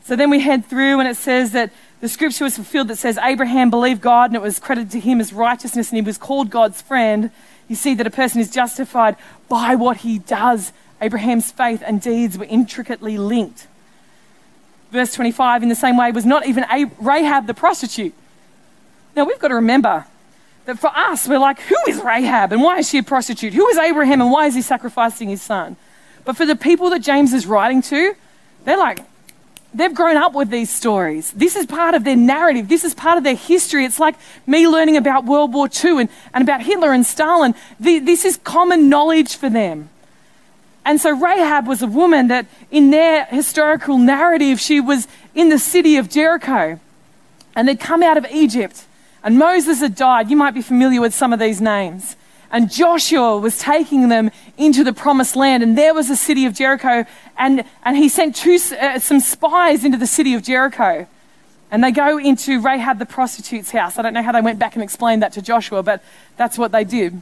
So 0.02 0.16
then 0.16 0.28
we 0.28 0.40
head 0.40 0.66
through 0.66 0.98
and 0.98 1.08
it 1.08 1.16
says 1.16 1.52
that 1.52 1.70
the 2.00 2.08
scripture 2.08 2.42
was 2.42 2.56
fulfilled 2.56 2.88
that 2.88 2.96
says 2.96 3.16
Abraham 3.22 3.70
believed 3.70 4.00
God 4.00 4.30
and 4.30 4.34
it 4.34 4.42
was 4.42 4.58
credited 4.58 4.90
to 4.90 5.00
him 5.00 5.20
as 5.20 5.32
righteousness 5.32 5.90
and 5.90 5.96
he 5.98 6.02
was 6.02 6.18
called 6.18 6.50
God's 6.50 6.82
friend. 6.82 7.30
You 7.68 7.76
see 7.76 7.94
that 7.94 8.08
a 8.08 8.10
person 8.10 8.40
is 8.40 8.50
justified 8.50 9.14
by 9.48 9.76
what 9.76 9.98
he 9.98 10.18
does. 10.18 10.72
Abraham's 11.00 11.52
faith 11.52 11.80
and 11.86 12.02
deeds 12.02 12.36
were 12.36 12.44
intricately 12.44 13.16
linked 13.16 13.68
verse 14.90 15.12
25, 15.12 15.62
in 15.62 15.68
the 15.68 15.74
same 15.74 15.96
way, 15.96 16.10
was 16.12 16.24
not 16.24 16.46
even 16.46 16.64
Rahab 16.98 17.46
the 17.46 17.54
prostitute. 17.54 18.14
Now, 19.16 19.24
we've 19.24 19.38
got 19.38 19.48
to 19.48 19.56
remember 19.56 20.06
that 20.66 20.78
for 20.78 20.90
us, 20.94 21.26
we're 21.26 21.38
like, 21.38 21.60
who 21.60 21.76
is 21.88 22.00
Rahab 22.00 22.52
and 22.52 22.62
why 22.62 22.78
is 22.78 22.88
she 22.88 22.98
a 22.98 23.02
prostitute? 23.02 23.54
Who 23.54 23.66
is 23.68 23.78
Abraham 23.78 24.20
and 24.20 24.30
why 24.30 24.46
is 24.46 24.54
he 24.54 24.62
sacrificing 24.62 25.28
his 25.28 25.42
son? 25.42 25.76
But 26.24 26.36
for 26.36 26.44
the 26.44 26.56
people 26.56 26.90
that 26.90 27.00
James 27.00 27.32
is 27.32 27.46
writing 27.46 27.80
to, 27.82 28.14
they're 28.64 28.76
like, 28.76 29.00
they've 29.72 29.94
grown 29.94 30.16
up 30.16 30.34
with 30.34 30.50
these 30.50 30.70
stories. 30.70 31.32
This 31.32 31.56
is 31.56 31.64
part 31.64 31.94
of 31.94 32.04
their 32.04 32.16
narrative. 32.16 32.68
This 32.68 32.84
is 32.84 32.94
part 32.94 33.18
of 33.18 33.24
their 33.24 33.34
history. 33.34 33.84
It's 33.84 33.98
like 33.98 34.16
me 34.46 34.68
learning 34.68 34.96
about 34.96 35.24
World 35.24 35.54
War 35.54 35.68
II 35.68 36.00
and, 36.00 36.08
and 36.34 36.42
about 36.42 36.62
Hitler 36.62 36.92
and 36.92 37.06
Stalin. 37.06 37.54
The, 37.80 37.98
this 37.98 38.24
is 38.24 38.36
common 38.44 38.88
knowledge 38.88 39.36
for 39.36 39.48
them. 39.48 39.88
And 40.84 41.00
so 41.00 41.16
Rahab 41.16 41.66
was 41.66 41.82
a 41.82 41.86
woman 41.86 42.28
that, 42.28 42.46
in 42.70 42.90
their 42.90 43.26
historical 43.26 43.98
narrative, 43.98 44.58
she 44.58 44.80
was 44.80 45.06
in 45.34 45.50
the 45.50 45.58
city 45.58 45.96
of 45.96 46.08
Jericho. 46.08 46.80
And 47.54 47.68
they'd 47.68 47.80
come 47.80 48.02
out 48.02 48.16
of 48.16 48.26
Egypt. 48.30 48.84
And 49.22 49.38
Moses 49.38 49.80
had 49.80 49.94
died. 49.94 50.30
You 50.30 50.36
might 50.36 50.54
be 50.54 50.62
familiar 50.62 51.00
with 51.00 51.14
some 51.14 51.32
of 51.32 51.38
these 51.38 51.60
names. 51.60 52.16
And 52.50 52.70
Joshua 52.70 53.38
was 53.38 53.58
taking 53.58 54.08
them 54.08 54.30
into 54.56 54.82
the 54.82 54.92
promised 54.92 55.36
land. 55.36 55.62
And 55.62 55.76
there 55.76 55.92
was 55.92 56.08
the 56.08 56.16
city 56.16 56.46
of 56.46 56.54
Jericho. 56.54 57.04
And, 57.36 57.64
and 57.84 57.96
he 57.96 58.08
sent 58.08 58.36
two, 58.36 58.58
uh, 58.80 58.98
some 58.98 59.20
spies 59.20 59.84
into 59.84 59.98
the 59.98 60.06
city 60.06 60.34
of 60.34 60.42
Jericho. 60.42 61.06
And 61.70 61.84
they 61.84 61.90
go 61.90 62.18
into 62.18 62.60
Rahab 62.60 62.98
the 62.98 63.06
prostitute's 63.06 63.70
house. 63.70 63.98
I 63.98 64.02
don't 64.02 64.14
know 64.14 64.22
how 64.22 64.32
they 64.32 64.40
went 64.40 64.58
back 64.58 64.74
and 64.74 64.82
explained 64.82 65.22
that 65.22 65.32
to 65.34 65.42
Joshua, 65.42 65.82
but 65.82 66.02
that's 66.36 66.56
what 66.56 66.72
they 66.72 66.84
did. 66.84 67.20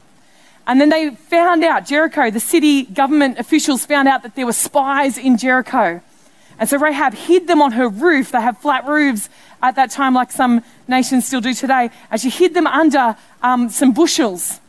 And 0.68 0.80
then 0.80 0.88
they 0.88 1.10
found 1.10 1.64
out, 1.64 1.86
Jericho, 1.86 2.30
the 2.30 2.40
city 2.40 2.84
government 2.84 3.38
officials 3.38 3.86
found 3.86 4.06
out 4.06 4.22
that 4.22 4.36
there 4.36 4.46
were 4.46 4.52
spies 4.52 5.18
in 5.18 5.36
Jericho. 5.36 6.00
And 6.58 6.68
so 6.68 6.78
Rahab 6.78 7.14
hid 7.14 7.46
them 7.48 7.60
on 7.60 7.72
her 7.72 7.88
roof. 7.88 8.32
They 8.32 8.40
have 8.40 8.58
flat 8.58 8.86
roofs 8.86 9.28
at 9.62 9.76
that 9.76 9.90
time, 9.90 10.14
like 10.14 10.30
some 10.32 10.62
nations 10.88 11.26
still 11.26 11.40
do 11.40 11.54
today. 11.54 11.90
She 12.18 12.30
hid 12.30 12.54
them 12.54 12.66
under 12.66 13.16
um, 13.42 13.68
some 13.68 13.92
bushels 13.92 14.60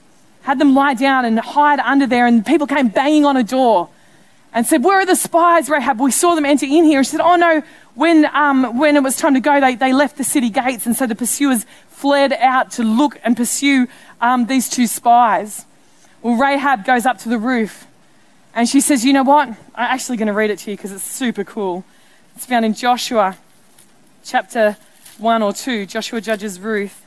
had 0.47 0.59
them 0.59 0.73
lie 0.73 0.93
down 0.93 1.25
and 1.25 1.37
hide 1.37 1.77
under 1.79 2.07
there, 2.07 2.25
and 2.25 2.45
people 2.45 2.65
came 2.65 2.87
banging 2.87 3.25
on 3.25 3.35
a 3.35 3.43
door 3.43 3.89
and 4.53 4.65
said, 4.65 4.81
Where 4.81 5.01
are 5.01 5.05
the 5.05 5.13
spies, 5.13 5.67
Rahab? 5.67 5.99
We 5.99 6.09
saw 6.09 6.35
them 6.35 6.45
enter 6.45 6.65
in 6.65 6.85
here. 6.85 6.99
And 6.99 7.05
she 7.05 7.11
said, 7.11 7.19
Oh 7.19 7.35
no, 7.35 7.61
when, 7.95 8.25
um, 8.33 8.77
when 8.77 8.95
it 8.95 9.03
was 9.03 9.17
time 9.17 9.33
to 9.33 9.41
go, 9.41 9.59
they, 9.59 9.75
they 9.75 9.91
left 9.91 10.15
the 10.15 10.23
city 10.23 10.49
gates, 10.49 10.85
and 10.85 10.95
so 10.95 11.05
the 11.05 11.15
pursuers 11.15 11.65
fled 11.89 12.31
out 12.31 12.71
to 12.71 12.83
look 12.83 13.19
and 13.25 13.35
pursue 13.35 13.89
um, 14.21 14.45
these 14.45 14.69
two 14.69 14.87
spies. 14.87 15.65
Well, 16.21 16.37
Rahab 16.37 16.85
goes 16.85 17.05
up 17.05 17.17
to 17.19 17.29
the 17.29 17.37
roof 17.37 17.85
and 18.55 18.69
she 18.69 18.79
says, 18.79 19.03
You 19.03 19.11
know 19.11 19.23
what? 19.23 19.49
I'm 19.49 19.57
actually 19.75 20.15
going 20.15 20.27
to 20.27 20.33
read 20.33 20.49
it 20.49 20.59
to 20.59 20.71
you 20.71 20.77
because 20.77 20.93
it's 20.93 21.03
super 21.03 21.43
cool. 21.43 21.83
It's 22.37 22.45
found 22.45 22.63
in 22.63 22.73
Joshua 22.73 23.37
chapter 24.27 24.75
1 25.19 25.41
or 25.41 25.53
2. 25.53 25.85
Joshua 25.85 26.19
judges 26.19 26.59
Ruth, 26.59 27.05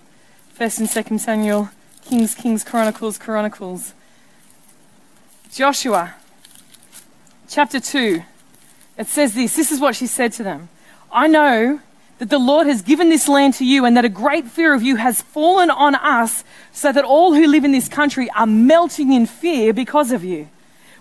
1st 0.59 0.78
and 0.78 0.88
2nd 0.88 1.20
Samuel 1.20 1.70
Kings, 2.02 2.35
Kings, 2.35 2.64
Chronicles, 2.64 3.18
Chronicles. 3.18 3.92
Joshua, 5.52 6.14
chapter 7.46 7.78
2, 7.78 8.22
it 8.96 9.06
says 9.06 9.35
this 9.35 9.54
this 9.54 9.70
is 9.70 9.80
what 9.80 9.94
she 9.94 10.06
said 10.06 10.33
to 10.33 10.42
them 10.42 10.70
I 11.12 11.26
know 11.26 11.80
that 12.18 12.30
the 12.30 12.38
Lord 12.38 12.66
has 12.66 12.83
given 12.83 13.09
this 13.09 13.28
land 13.28 13.54
to 13.54 13.64
you, 13.64 13.85
and 13.85 13.96
that 13.96 14.04
a 14.04 14.11
great 14.11 14.46
fear 14.46 14.74
of 14.74 14.83
you 14.83 14.96
has 14.96 15.22
fallen 15.22 15.70
on 15.70 15.94
us, 15.94 16.44
so 16.72 16.92
that 16.92 17.04
all 17.04 17.35
who 17.35 17.46
live 17.46 17.64
in 17.64 17.72
this 17.72 17.88
country 17.88 18.28
are 18.30 18.46
melting 18.46 19.12
in 19.12 19.26
fear 19.26 19.72
because 19.72 20.12
of 20.12 20.22
you. 20.22 20.48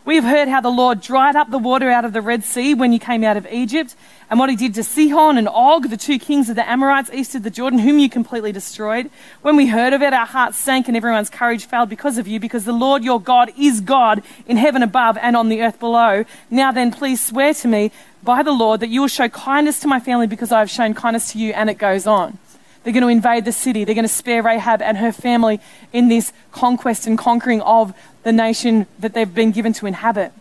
We 0.09 0.15
have 0.15 0.23
heard 0.23 0.47
how 0.47 0.59
the 0.59 0.71
Lord 0.71 1.01
dried 1.01 1.35
up 1.35 1.51
the 1.51 1.59
water 1.59 1.91
out 1.91 2.03
of 2.03 2.13
the 2.13 2.21
Red 2.23 2.43
Sea 2.43 2.73
when 2.73 2.91
you 2.91 2.97
came 2.97 3.23
out 3.23 3.37
of 3.37 3.45
Egypt, 3.45 3.95
and 4.27 4.39
what 4.39 4.49
he 4.49 4.55
did 4.55 4.73
to 4.73 4.83
Sihon 4.83 5.37
and 5.37 5.47
Og, 5.47 5.87
the 5.87 5.97
two 5.97 6.17
kings 6.17 6.49
of 6.49 6.55
the 6.55 6.67
Amorites 6.67 7.11
east 7.13 7.35
of 7.35 7.43
the 7.43 7.51
Jordan, 7.51 7.77
whom 7.77 7.99
you 7.99 8.09
completely 8.09 8.51
destroyed. 8.51 9.11
When 9.43 9.55
we 9.55 9.67
heard 9.67 9.93
of 9.93 10.01
it, 10.01 10.11
our 10.11 10.25
hearts 10.25 10.57
sank 10.57 10.87
and 10.87 10.97
everyone's 10.97 11.29
courage 11.29 11.67
failed 11.67 11.89
because 11.89 12.17
of 12.17 12.27
you, 12.27 12.39
because 12.39 12.65
the 12.65 12.73
Lord 12.73 13.03
your 13.03 13.21
God 13.21 13.51
is 13.55 13.81
God 13.81 14.23
in 14.47 14.57
heaven 14.57 14.81
above 14.81 15.15
and 15.19 15.37
on 15.37 15.47
the 15.47 15.61
earth 15.61 15.79
below. 15.79 16.25
Now 16.49 16.71
then, 16.71 16.91
please 16.91 17.23
swear 17.23 17.53
to 17.53 17.67
me 17.67 17.91
by 18.23 18.41
the 18.41 18.51
Lord 18.51 18.79
that 18.79 18.89
you 18.89 19.01
will 19.01 19.09
show 19.09 19.29
kindness 19.29 19.79
to 19.81 19.87
my 19.87 19.99
family 19.99 20.25
because 20.25 20.51
I 20.51 20.57
have 20.57 20.71
shown 20.71 20.95
kindness 20.95 21.33
to 21.33 21.37
you, 21.37 21.53
and 21.53 21.69
it 21.69 21.77
goes 21.77 22.07
on. 22.07 22.39
They're 22.83 22.93
going 22.93 23.03
to 23.03 23.09
invade 23.09 23.45
the 23.45 23.51
city. 23.51 23.83
They're 23.83 23.93
going 23.93 24.03
to 24.03 24.09
spare 24.09 24.41
Rahab 24.41 24.81
and 24.81 24.97
her 24.97 25.11
family 25.11 25.59
in 25.91 26.07
this 26.07 26.31
conquest 26.51 27.05
and 27.05 27.17
conquering 27.17 27.61
of 27.61 27.93
the 28.29 28.33
nation 28.33 28.85
that 28.99 29.13
they've 29.13 29.33
been 29.33 29.51
given 29.51 29.73
to 29.73 29.87
inhabit. 29.87 30.31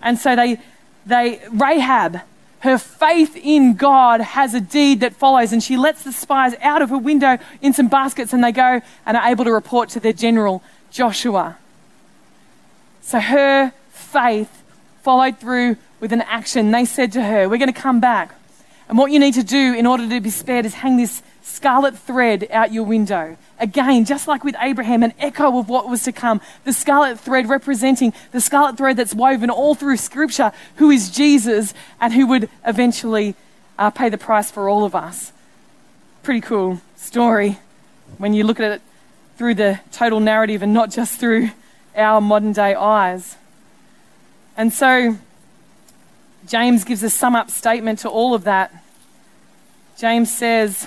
And 0.00 0.18
so 0.18 0.34
they, 0.34 0.58
they, 1.04 1.42
Rahab, 1.52 2.22
her 2.60 2.78
faith 2.78 3.36
in 3.36 3.74
God 3.74 4.22
has 4.22 4.54
a 4.54 4.60
deed 4.60 5.00
that 5.00 5.14
follows, 5.14 5.52
and 5.52 5.62
she 5.62 5.76
lets 5.76 6.02
the 6.02 6.12
spies 6.12 6.54
out 6.62 6.80
of 6.80 6.88
her 6.88 6.96
window 6.96 7.36
in 7.60 7.74
some 7.74 7.88
baskets, 7.88 8.32
and 8.32 8.42
they 8.42 8.52
go 8.52 8.80
and 9.04 9.16
are 9.18 9.30
able 9.30 9.44
to 9.44 9.52
report 9.52 9.90
to 9.90 10.00
their 10.00 10.14
general, 10.14 10.62
Joshua. 10.90 11.58
So 13.02 13.20
her 13.20 13.72
faith 13.90 14.62
followed 15.02 15.38
through 15.38 15.76
with 16.00 16.14
an 16.14 16.22
action. 16.22 16.70
They 16.70 16.86
said 16.86 17.12
to 17.12 17.22
her, 17.22 17.48
We're 17.50 17.58
going 17.58 17.72
to 17.72 17.80
come 17.80 18.00
back. 18.00 18.34
And 18.88 18.96
what 18.96 19.12
you 19.12 19.18
need 19.18 19.34
to 19.34 19.44
do 19.44 19.74
in 19.74 19.86
order 19.86 20.08
to 20.08 20.20
be 20.20 20.30
spared 20.30 20.64
is 20.64 20.74
hang 20.74 20.96
this 20.96 21.22
scarlet 21.50 21.98
thread 21.98 22.46
out 22.50 22.72
your 22.72 22.84
window. 22.84 23.36
Again, 23.58 24.04
just 24.04 24.26
like 24.28 24.44
with 24.44 24.54
Abraham, 24.60 25.02
an 25.02 25.12
echo 25.18 25.58
of 25.58 25.68
what 25.68 25.88
was 25.88 26.04
to 26.04 26.12
come. 26.12 26.40
The 26.64 26.72
scarlet 26.72 27.18
thread 27.18 27.48
representing 27.48 28.12
the 28.32 28.40
scarlet 28.40 28.76
thread 28.76 28.96
that's 28.96 29.14
woven 29.14 29.50
all 29.50 29.74
through 29.74 29.98
Scripture, 29.98 30.52
who 30.76 30.90
is 30.90 31.10
Jesus 31.10 31.74
and 32.00 32.12
who 32.12 32.26
would 32.26 32.48
eventually 32.64 33.34
uh, 33.78 33.90
pay 33.90 34.08
the 34.08 34.18
price 34.18 34.50
for 34.50 34.68
all 34.68 34.84
of 34.84 34.94
us. 34.94 35.32
Pretty 36.22 36.40
cool 36.40 36.80
story 36.96 37.58
when 38.18 38.34
you 38.34 38.44
look 38.44 38.60
at 38.60 38.72
it 38.72 38.82
through 39.36 39.54
the 39.54 39.80
total 39.90 40.20
narrative 40.20 40.62
and 40.62 40.72
not 40.72 40.90
just 40.90 41.18
through 41.18 41.50
our 41.96 42.20
modern 42.20 42.52
day 42.52 42.74
eyes. 42.74 43.36
And 44.56 44.72
so, 44.72 45.16
James 46.46 46.84
gives 46.84 47.02
a 47.02 47.10
sum 47.10 47.34
up 47.34 47.50
statement 47.50 48.00
to 48.00 48.08
all 48.08 48.34
of 48.34 48.44
that. 48.44 48.72
James 49.96 50.34
says, 50.34 50.86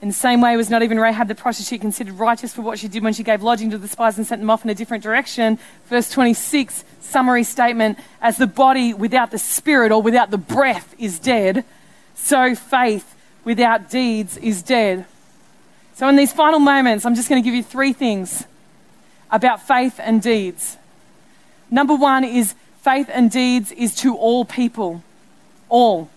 in 0.00 0.08
the 0.08 0.14
same 0.14 0.40
way, 0.40 0.56
was 0.56 0.70
not 0.70 0.82
even 0.82 1.00
Rahab 1.00 1.26
the 1.26 1.34
prostitute 1.34 1.80
considered 1.80 2.14
righteous 2.14 2.54
for 2.54 2.62
what 2.62 2.78
she 2.78 2.86
did 2.86 3.02
when 3.02 3.12
she 3.12 3.24
gave 3.24 3.42
lodging 3.42 3.70
to 3.70 3.78
the 3.78 3.88
spies 3.88 4.16
and 4.16 4.26
sent 4.26 4.40
them 4.40 4.48
off 4.48 4.64
in 4.64 4.70
a 4.70 4.74
different 4.74 5.02
direction. 5.02 5.58
Verse 5.86 6.08
26, 6.10 6.84
summary 7.00 7.42
statement 7.42 7.98
as 8.20 8.36
the 8.36 8.46
body 8.46 8.94
without 8.94 9.32
the 9.32 9.38
spirit 9.38 9.90
or 9.90 10.00
without 10.00 10.30
the 10.30 10.38
breath 10.38 10.94
is 10.98 11.18
dead, 11.18 11.64
so 12.14 12.54
faith 12.54 13.16
without 13.44 13.90
deeds 13.90 14.36
is 14.36 14.62
dead. 14.62 15.04
So, 15.94 16.08
in 16.08 16.14
these 16.14 16.32
final 16.32 16.60
moments, 16.60 17.04
I'm 17.04 17.16
just 17.16 17.28
going 17.28 17.42
to 17.42 17.44
give 17.44 17.56
you 17.56 17.62
three 17.64 17.92
things 17.92 18.44
about 19.32 19.66
faith 19.66 19.98
and 19.98 20.22
deeds. 20.22 20.76
Number 21.70 21.96
one 21.96 22.22
is 22.22 22.54
faith 22.82 23.10
and 23.12 23.30
deeds 23.30 23.72
is 23.72 23.96
to 23.96 24.14
all 24.14 24.44
people. 24.44 25.02
All. 25.68 26.08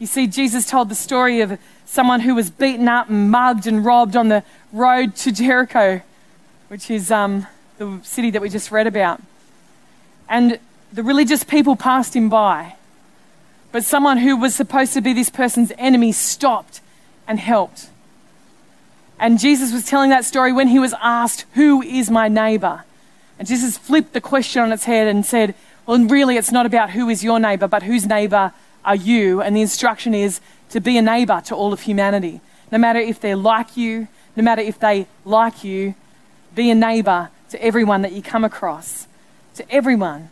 You 0.00 0.06
see, 0.06 0.26
Jesus 0.26 0.64
told 0.64 0.88
the 0.88 0.94
story 0.94 1.42
of 1.42 1.58
someone 1.84 2.20
who 2.20 2.34
was 2.34 2.48
beaten 2.48 2.88
up 2.88 3.10
and 3.10 3.30
mugged 3.30 3.66
and 3.66 3.84
robbed 3.84 4.16
on 4.16 4.28
the 4.28 4.42
road 4.72 5.14
to 5.16 5.30
Jericho, 5.30 6.00
which 6.68 6.90
is 6.90 7.10
um, 7.10 7.46
the 7.76 8.00
city 8.02 8.30
that 8.30 8.40
we 8.40 8.48
just 8.48 8.70
read 8.70 8.86
about. 8.86 9.20
And 10.26 10.58
the 10.90 11.02
religious 11.02 11.44
people 11.44 11.76
passed 11.76 12.16
him 12.16 12.30
by. 12.30 12.76
But 13.72 13.84
someone 13.84 14.16
who 14.16 14.38
was 14.38 14.54
supposed 14.54 14.94
to 14.94 15.02
be 15.02 15.12
this 15.12 15.28
person's 15.28 15.70
enemy 15.76 16.12
stopped 16.12 16.80
and 17.28 17.38
helped. 17.38 17.90
And 19.18 19.38
Jesus 19.38 19.70
was 19.70 19.84
telling 19.84 20.08
that 20.10 20.24
story 20.24 20.50
when 20.50 20.68
he 20.68 20.78
was 20.78 20.94
asked, 21.02 21.44
Who 21.52 21.82
is 21.82 22.10
my 22.10 22.26
neighbor? 22.26 22.84
And 23.38 23.46
Jesus 23.46 23.76
flipped 23.76 24.14
the 24.14 24.20
question 24.22 24.62
on 24.62 24.72
its 24.72 24.84
head 24.84 25.08
and 25.08 25.26
said, 25.26 25.54
Well, 25.84 26.02
really, 26.06 26.38
it's 26.38 26.50
not 26.50 26.64
about 26.64 26.90
who 26.90 27.10
is 27.10 27.22
your 27.22 27.38
neighbor, 27.38 27.68
but 27.68 27.82
whose 27.82 28.06
neighbor 28.06 28.54
are 28.84 28.96
you? 28.96 29.40
And 29.40 29.56
the 29.56 29.60
instruction 29.60 30.14
is 30.14 30.40
to 30.70 30.80
be 30.80 30.96
a 30.96 31.02
neighbor 31.02 31.40
to 31.46 31.54
all 31.54 31.72
of 31.72 31.82
humanity. 31.82 32.40
No 32.72 32.78
matter 32.78 32.98
if 32.98 33.20
they're 33.20 33.36
like 33.36 33.76
you, 33.76 34.08
no 34.36 34.42
matter 34.42 34.62
if 34.62 34.78
they 34.78 35.06
like 35.24 35.64
you, 35.64 35.94
be 36.54 36.70
a 36.70 36.74
neighbor 36.74 37.30
to 37.50 37.62
everyone 37.62 38.02
that 38.02 38.12
you 38.12 38.22
come 38.22 38.44
across, 38.44 39.06
to 39.54 39.70
everyone. 39.70 40.30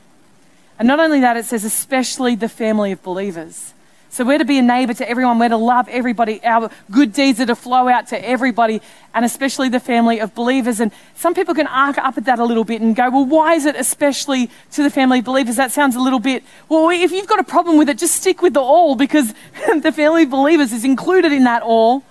And 0.78 0.86
not 0.86 1.00
only 1.00 1.20
that, 1.20 1.36
it 1.36 1.44
says 1.44 1.64
especially 1.64 2.36
the 2.36 2.48
family 2.48 2.92
of 2.92 3.02
believers. 3.02 3.74
So 4.10 4.24
we're 4.24 4.38
to 4.38 4.44
be 4.44 4.58
a 4.58 4.62
neighbor 4.62 4.94
to 4.94 5.08
everyone. 5.08 5.38
We're 5.38 5.50
to 5.50 5.58
love 5.58 5.86
everybody. 5.88 6.42
Our 6.42 6.70
good 6.90 7.12
deeds 7.12 7.40
are 7.40 7.46
to 7.46 7.54
flow 7.54 7.88
out 7.88 8.08
to 8.08 8.28
everybody, 8.28 8.80
and 9.14 9.24
especially 9.24 9.68
the 9.68 9.80
family 9.80 10.18
of 10.18 10.34
believers. 10.34 10.80
And 10.80 10.92
some 11.14 11.34
people 11.34 11.54
can 11.54 11.66
arc 11.66 11.98
up 11.98 12.16
at 12.16 12.24
that 12.24 12.38
a 12.38 12.44
little 12.44 12.64
bit 12.64 12.80
and 12.80 12.96
go, 12.96 13.10
well, 13.10 13.26
why 13.26 13.54
is 13.54 13.66
it 13.66 13.76
especially 13.76 14.50
to 14.72 14.82
the 14.82 14.90
family 14.90 15.18
of 15.18 15.26
believers? 15.26 15.56
That 15.56 15.72
sounds 15.72 15.94
a 15.94 16.00
little 16.00 16.20
bit, 16.20 16.42
well, 16.68 16.88
if 16.88 17.12
you've 17.12 17.26
got 17.26 17.38
a 17.38 17.44
problem 17.44 17.76
with 17.76 17.90
it, 17.90 17.98
just 17.98 18.16
stick 18.16 18.40
with 18.40 18.54
the 18.54 18.60
all 18.60 18.96
because 18.96 19.34
the 19.82 19.92
family 19.92 20.22
of 20.22 20.30
believers 20.30 20.72
is 20.72 20.84
included 20.84 21.30
in 21.30 21.44
that 21.44 21.62
all. 21.62 22.02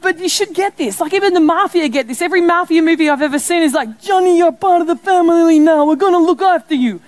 But 0.00 0.18
you 0.18 0.28
should 0.28 0.54
get 0.54 0.76
this. 0.76 1.00
Like 1.00 1.12
even 1.14 1.34
the 1.34 1.40
mafia 1.40 1.88
get 1.88 2.08
this. 2.08 2.20
Every 2.20 2.40
mafia 2.40 2.82
movie 2.82 3.08
I've 3.08 3.22
ever 3.22 3.38
seen 3.38 3.62
is 3.62 3.74
like, 3.74 4.00
Johnny, 4.00 4.38
you're 4.38 4.52
part 4.52 4.80
of 4.80 4.86
the 4.86 4.96
family 4.96 5.58
now. 5.58 5.86
We're 5.86 5.96
going 5.96 6.12
to 6.12 6.18
look 6.18 6.42
after 6.42 6.74
you. 6.74 7.00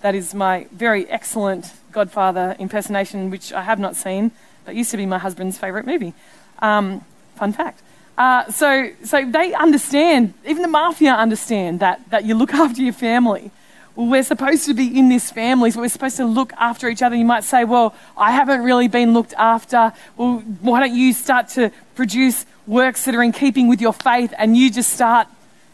That 0.00 0.14
is 0.14 0.34
my 0.34 0.66
very 0.72 1.08
excellent 1.08 1.72
Godfather 1.92 2.56
impersonation, 2.58 3.30
which 3.30 3.52
I 3.52 3.62
have 3.62 3.78
not 3.78 3.96
seen, 3.96 4.30
but 4.64 4.74
used 4.74 4.90
to 4.92 4.96
be 4.96 5.06
my 5.06 5.18
husband's 5.18 5.58
favourite 5.58 5.86
movie. 5.86 6.14
Um, 6.60 7.04
fun 7.36 7.52
fact. 7.52 7.82
Uh, 8.20 8.50
so, 8.50 8.90
so 9.02 9.24
they 9.24 9.54
understand, 9.54 10.34
even 10.44 10.60
the 10.60 10.68
mafia 10.68 11.14
understand 11.14 11.80
that, 11.80 12.08
that 12.10 12.24
you 12.24 12.34
look 12.34 12.52
after 12.64 12.82
your 12.82 12.92
family. 12.92 13.50
well, 13.96 14.08
we're 14.08 14.22
supposed 14.22 14.66
to 14.66 14.74
be 14.74 14.98
in 14.98 15.08
this 15.08 15.30
family, 15.30 15.70
so 15.70 15.80
we're 15.80 15.88
supposed 15.88 16.18
to 16.18 16.26
look 16.26 16.52
after 16.58 16.88
each 16.88 17.00
other. 17.00 17.16
You 17.16 17.24
might 17.24 17.44
say, 17.44 17.64
well, 17.64 17.94
I 18.16 18.32
haven't 18.32 18.62
really 18.62 18.88
been 18.88 19.14
looked 19.14 19.32
after. 19.34 19.92
Well, 20.16 20.40
why 20.60 20.80
don't 20.80 20.94
you 20.94 21.14
start 21.14 21.48
to 21.50 21.72
produce 21.94 22.44
works 22.66 23.06
that 23.06 23.14
are 23.14 23.22
in 23.22 23.32
keeping 23.32 23.68
with 23.68 23.80
your 23.80 23.94
faith 23.94 24.34
and 24.36 24.54
you 24.56 24.70
just 24.70 24.92
start, 24.92 25.26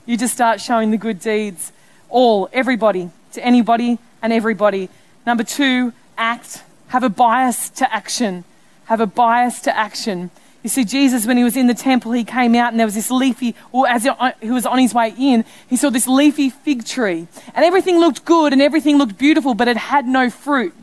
you 0.07 0.17
just 0.17 0.33
start 0.33 0.61
showing 0.61 0.93
the 0.93 0.97
good 0.97 1.21
deeds. 1.21 1.73
All, 2.09 2.49
everybody, 2.53 3.11
to 3.33 3.45
anybody 3.45 3.99
and 4.23 4.33
everybody. 4.33 4.89
Number 5.27 5.43
two, 5.43 5.93
act. 6.19 6.63
Have 6.89 7.03
a 7.03 7.09
bias 7.09 7.69
to 7.71 7.93
action. 7.93 8.45
Have 8.87 9.01
a 9.01 9.07
bias 9.07 9.61
to 9.63 9.77
action. 9.77 10.31
You 10.63 10.71
see, 10.71 10.85
Jesus, 10.85 11.27
when 11.27 11.37
he 11.37 11.45
was 11.45 11.57
in 11.57 11.69
the 11.69 11.75
temple, 11.75 12.11
he 12.11 12.25
came 12.25 12.57
out 12.57 12.73
and 12.73 12.81
there 12.81 12.87
was 12.87 12.97
this 12.97 13.11
leafy, 13.11 13.55
or 13.71 13.87
as 13.87 14.05
uh, 14.05 14.33
he 14.41 14.51
was 14.51 14.67
on 14.67 14.79
his 14.79 14.93
way 14.93 15.15
in, 15.17 15.45
he 15.69 15.77
saw 15.77 15.91
this 15.91 16.09
leafy 16.09 16.51
fig 16.51 16.85
tree. 16.85 17.29
And 17.55 17.65
everything 17.65 18.01
looked 18.01 18.25
good 18.25 18.53
and 18.53 18.61
everything 18.61 18.99
looked 18.99 19.17
beautiful, 19.17 19.55
but 19.55 19.69
it 19.69 19.77
had 19.77 20.07
no 20.07 20.29
fruit. 20.29 20.75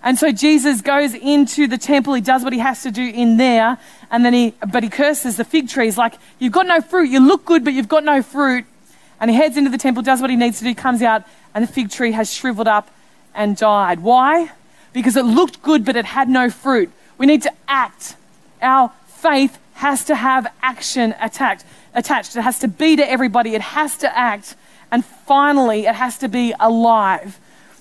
And 0.00 0.16
so 0.16 0.30
Jesus 0.30 0.80
goes 0.80 1.12
into 1.14 1.66
the 1.66 1.78
temple, 1.78 2.14
he 2.14 2.20
does 2.20 2.44
what 2.44 2.52
he 2.52 2.60
has 2.60 2.84
to 2.84 2.92
do 2.92 3.02
in 3.02 3.36
there, 3.36 3.78
and 4.12 4.24
then 4.24 4.32
he, 4.32 4.54
but 4.70 4.84
he 4.84 4.88
curses 4.88 5.36
the 5.36 5.44
fig 5.44 5.68
tree. 5.68 5.86
He's 5.86 5.98
like, 5.98 6.14
You've 6.38 6.52
got 6.52 6.68
no 6.68 6.80
fruit, 6.80 7.10
you 7.10 7.18
look 7.18 7.44
good, 7.44 7.64
but 7.64 7.72
you've 7.72 7.88
got 7.88 8.04
no 8.04 8.22
fruit. 8.22 8.64
And 9.18 9.28
he 9.28 9.36
heads 9.36 9.56
into 9.56 9.70
the 9.70 9.78
temple, 9.78 10.04
does 10.04 10.20
what 10.20 10.30
he 10.30 10.36
needs 10.36 10.58
to 10.58 10.64
do, 10.64 10.72
comes 10.72 11.02
out, 11.02 11.24
and 11.52 11.66
the 11.66 11.72
fig 11.72 11.90
tree 11.90 12.12
has 12.12 12.32
shriveled 12.32 12.68
up 12.68 12.88
and 13.34 13.56
died. 13.56 13.98
Why? 14.00 14.52
Because 14.96 15.14
it 15.14 15.26
looked 15.26 15.62
good, 15.62 15.84
but 15.84 15.94
it 15.94 16.06
had 16.06 16.26
no 16.26 16.48
fruit. 16.48 16.90
We 17.18 17.26
need 17.26 17.42
to 17.42 17.52
act. 17.68 18.16
Our 18.62 18.92
faith 19.06 19.58
has 19.74 20.02
to 20.06 20.14
have 20.14 20.50
action 20.62 21.14
attacked, 21.20 21.66
attached. 21.92 22.34
It 22.34 22.40
has 22.40 22.58
to 22.60 22.68
be 22.68 22.96
to 22.96 23.06
everybody. 23.06 23.54
It 23.54 23.60
has 23.60 23.98
to 23.98 24.18
act. 24.18 24.56
And 24.90 25.04
finally, 25.04 25.84
it 25.84 25.96
has 25.96 26.16
to 26.20 26.28
be 26.28 26.54
alive. 26.58 27.38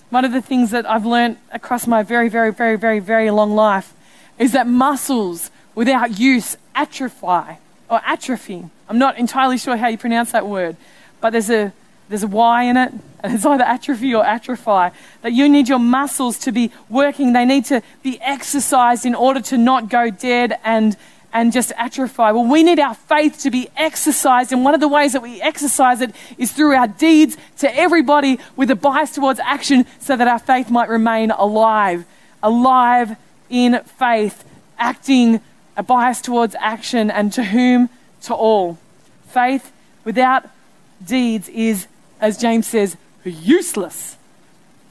One 0.09 0.25
of 0.25 0.33
the 0.33 0.41
things 0.41 0.71
that 0.71 0.85
I've 0.85 1.05
learned 1.05 1.37
across 1.53 1.87
my 1.87 2.03
very, 2.03 2.27
very, 2.27 2.51
very, 2.51 2.75
very, 2.75 2.99
very 2.99 3.31
long 3.31 3.55
life 3.55 3.93
is 4.37 4.51
that 4.51 4.67
muscles 4.67 5.51
without 5.73 6.19
use 6.19 6.57
atrophy 6.75 7.59
or 7.89 8.01
atrophy. 8.05 8.65
I'm 8.89 8.99
not 8.99 9.17
entirely 9.17 9.57
sure 9.57 9.77
how 9.77 9.87
you 9.87 9.97
pronounce 9.97 10.33
that 10.33 10.45
word, 10.45 10.75
but 11.21 11.29
there's 11.29 11.49
a 11.49 11.71
there's 12.09 12.23
a 12.23 12.27
Y 12.27 12.63
in 12.63 12.77
it, 12.77 12.93
and 13.23 13.33
it's 13.33 13.45
either 13.45 13.63
atrophy 13.63 14.13
or 14.13 14.25
atrophy. 14.25 14.95
That 15.21 15.33
you 15.33 15.49
need 15.49 15.67
your 15.67 15.79
muscles 15.79 16.37
to 16.39 16.51
be 16.51 16.71
working, 16.89 17.33
they 17.33 17.45
need 17.45 17.65
to 17.65 17.81
be 18.03 18.19
exercised 18.21 19.05
in 19.05 19.15
order 19.15 19.41
to 19.41 19.57
not 19.57 19.89
go 19.89 20.09
dead 20.09 20.59
and 20.63 20.95
and 21.35 21.51
just 21.51 21.73
atrophy. 21.75 22.17
Well, 22.17 22.45
we 22.45 22.63
need 22.63 22.79
our 22.79 22.95
faith 22.95 23.39
to 23.39 23.51
be 23.51 23.67
exercised, 23.75 24.53
and 24.53 24.63
one 24.63 24.73
of 24.73 24.79
the 24.79 24.87
ways 24.87 25.11
that 25.11 25.21
we 25.21 25.41
exercise 25.41 25.99
it 25.99 26.15
is 26.37 26.53
through 26.53 26.73
our 26.73 26.87
deeds 26.87 27.35
to 27.57 27.77
everybody 27.77 28.39
with 28.55 28.71
a 28.71 28.75
bias 28.75 29.11
towards 29.11 29.41
action 29.41 29.85
so 29.99 30.15
that 30.15 30.29
our 30.29 30.39
faith 30.39 30.69
might 30.69 30.87
remain 30.87 31.31
alive. 31.31 32.05
Alive 32.41 33.17
in 33.49 33.81
faith, 33.83 34.45
acting 34.79 35.41
a 35.75 35.83
bias 35.83 36.21
towards 36.21 36.55
action, 36.55 37.11
and 37.11 37.33
to 37.33 37.43
whom? 37.43 37.89
To 38.23 38.33
all. 38.33 38.77
Faith 39.27 39.73
without 40.05 40.49
deeds 41.05 41.49
is, 41.49 41.87
as 42.19 42.37
James 42.37 42.67
says, 42.67 42.97
useless. 43.23 44.17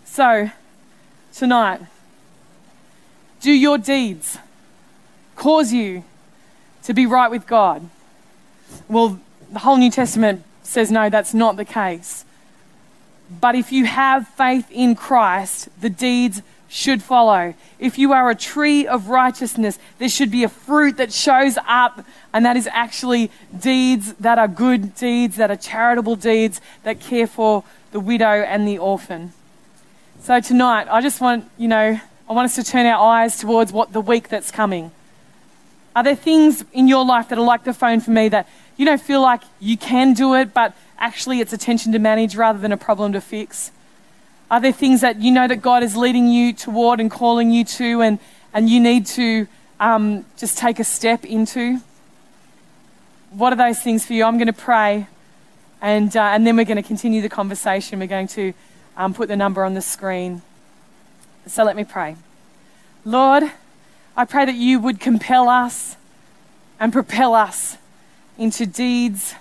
So, 0.04 0.50
tonight, 1.32 1.80
do 3.40 3.52
your 3.52 3.78
deeds 3.78 4.38
cause 5.36 5.72
you 5.72 6.04
to 6.84 6.94
be 6.94 7.06
right 7.06 7.30
with 7.30 7.46
God? 7.46 7.88
Well, 8.88 9.20
the 9.50 9.60
whole 9.60 9.76
New 9.76 9.90
Testament 9.90 10.42
says 10.62 10.90
no, 10.90 11.10
that's 11.10 11.34
not 11.34 11.56
the 11.56 11.64
case. 11.64 12.24
But 13.40 13.54
if 13.54 13.72
you 13.72 13.86
have 13.86 14.28
faith 14.28 14.70
in 14.70 14.94
Christ, 14.94 15.68
the 15.80 15.90
deeds 15.90 16.42
should 16.74 17.00
follow. 17.00 17.54
If 17.78 17.98
you 17.98 18.12
are 18.12 18.28
a 18.30 18.34
tree 18.34 18.84
of 18.84 19.08
righteousness, 19.08 19.78
there 19.98 20.08
should 20.08 20.32
be 20.32 20.42
a 20.42 20.48
fruit 20.48 20.96
that 20.96 21.12
shows 21.12 21.56
up, 21.68 22.04
and 22.32 22.44
that 22.44 22.56
is 22.56 22.68
actually 22.72 23.30
deeds 23.56 24.12
that 24.14 24.40
are 24.40 24.48
good 24.48 24.96
deeds, 24.96 25.36
that 25.36 25.52
are 25.52 25.56
charitable 25.56 26.16
deeds, 26.16 26.60
that 26.82 26.98
care 26.98 27.28
for 27.28 27.62
the 27.92 28.00
widow 28.00 28.26
and 28.26 28.66
the 28.66 28.76
orphan. 28.78 29.32
So 30.22 30.40
tonight, 30.40 30.88
I 30.90 31.00
just 31.00 31.20
want, 31.20 31.48
you 31.56 31.68
know, 31.68 32.00
I 32.28 32.32
want 32.32 32.46
us 32.46 32.56
to 32.56 32.64
turn 32.64 32.86
our 32.86 32.98
eyes 32.98 33.38
towards 33.38 33.72
what 33.72 33.92
the 33.92 34.00
week 34.00 34.28
that's 34.28 34.50
coming. 34.50 34.90
Are 35.94 36.02
there 36.02 36.16
things 36.16 36.64
in 36.72 36.88
your 36.88 37.04
life 37.04 37.28
that 37.28 37.38
are 37.38 37.44
like 37.44 37.62
the 37.62 37.72
phone 37.72 38.00
for 38.00 38.10
me 38.10 38.28
that 38.30 38.48
you 38.76 38.84
don't 38.84 39.00
feel 39.00 39.22
like 39.22 39.42
you 39.60 39.76
can 39.76 40.12
do 40.12 40.34
it, 40.34 40.52
but 40.52 40.76
actually 40.98 41.38
it's 41.38 41.52
a 41.52 41.58
tension 41.58 41.92
to 41.92 42.00
manage 42.00 42.34
rather 42.34 42.58
than 42.58 42.72
a 42.72 42.76
problem 42.76 43.12
to 43.12 43.20
fix? 43.20 43.70
Are 44.50 44.60
there 44.60 44.72
things 44.72 45.00
that 45.00 45.20
you 45.20 45.32
know 45.32 45.48
that 45.48 45.62
God 45.62 45.82
is 45.82 45.96
leading 45.96 46.28
you 46.28 46.52
toward 46.52 47.00
and 47.00 47.10
calling 47.10 47.50
you 47.50 47.64
to, 47.64 48.02
and, 48.02 48.18
and 48.52 48.68
you 48.68 48.80
need 48.80 49.06
to 49.06 49.46
um, 49.80 50.24
just 50.36 50.58
take 50.58 50.78
a 50.78 50.84
step 50.84 51.24
into? 51.24 51.80
What 53.30 53.52
are 53.52 53.56
those 53.56 53.80
things 53.80 54.04
for 54.04 54.12
you? 54.12 54.24
I'm 54.24 54.36
going 54.36 54.46
to 54.46 54.52
pray, 54.52 55.06
and, 55.80 56.14
uh, 56.16 56.22
and 56.22 56.46
then 56.46 56.56
we're 56.56 56.66
going 56.66 56.76
to 56.76 56.86
continue 56.86 57.22
the 57.22 57.28
conversation. 57.28 57.98
We're 57.98 58.06
going 58.06 58.28
to 58.28 58.52
um, 58.96 59.14
put 59.14 59.28
the 59.28 59.36
number 59.36 59.64
on 59.64 59.74
the 59.74 59.82
screen. 59.82 60.42
So 61.46 61.64
let 61.64 61.74
me 61.74 61.84
pray. 61.84 62.16
Lord, 63.04 63.44
I 64.16 64.24
pray 64.24 64.44
that 64.44 64.54
you 64.54 64.78
would 64.78 65.00
compel 65.00 65.48
us 65.48 65.96
and 66.78 66.92
propel 66.92 67.34
us 67.34 67.76
into 68.38 68.66
deeds 68.66 69.34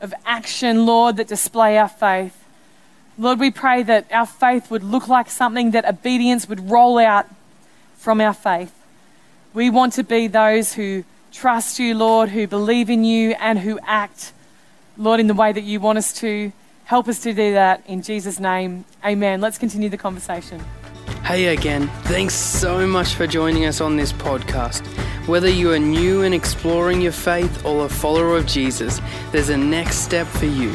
of 0.00 0.14
action, 0.24 0.86
Lord, 0.86 1.16
that 1.16 1.28
display 1.28 1.76
our 1.78 1.88
faith. 1.88 2.43
Lord, 3.16 3.38
we 3.38 3.50
pray 3.50 3.82
that 3.84 4.10
our 4.12 4.26
faith 4.26 4.70
would 4.70 4.82
look 4.82 5.06
like 5.06 5.30
something 5.30 5.70
that 5.70 5.84
obedience 5.84 6.48
would 6.48 6.68
roll 6.70 6.98
out 6.98 7.26
from 7.96 8.20
our 8.20 8.34
faith. 8.34 8.72
We 9.52 9.70
want 9.70 9.92
to 9.94 10.02
be 10.02 10.26
those 10.26 10.74
who 10.74 11.04
trust 11.32 11.78
you, 11.78 11.94
Lord, 11.94 12.30
who 12.30 12.46
believe 12.46 12.90
in 12.90 13.04
you, 13.04 13.32
and 13.38 13.58
who 13.58 13.78
act, 13.86 14.32
Lord, 14.96 15.20
in 15.20 15.28
the 15.28 15.34
way 15.34 15.52
that 15.52 15.62
you 15.62 15.78
want 15.78 15.98
us 15.98 16.12
to. 16.14 16.52
Help 16.84 17.08
us 17.08 17.20
to 17.20 17.32
do 17.32 17.52
that 17.52 17.82
in 17.86 18.02
Jesus' 18.02 18.40
name. 18.40 18.84
Amen. 19.04 19.40
Let's 19.40 19.58
continue 19.58 19.88
the 19.88 19.96
conversation. 19.96 20.60
Hey 21.22 21.46
again, 21.46 21.88
thanks 22.02 22.34
so 22.34 22.86
much 22.86 23.14
for 23.14 23.26
joining 23.26 23.64
us 23.64 23.80
on 23.80 23.96
this 23.96 24.12
podcast. 24.12 24.84
Whether 25.26 25.48
you 25.48 25.72
are 25.72 25.78
new 25.78 26.22
and 26.22 26.34
exploring 26.34 27.00
your 27.00 27.12
faith 27.12 27.64
or 27.64 27.86
a 27.86 27.88
follower 27.88 28.36
of 28.36 28.44
Jesus, 28.46 29.00
there's 29.32 29.48
a 29.48 29.56
next 29.56 30.00
step 30.00 30.26
for 30.26 30.46
you. 30.46 30.74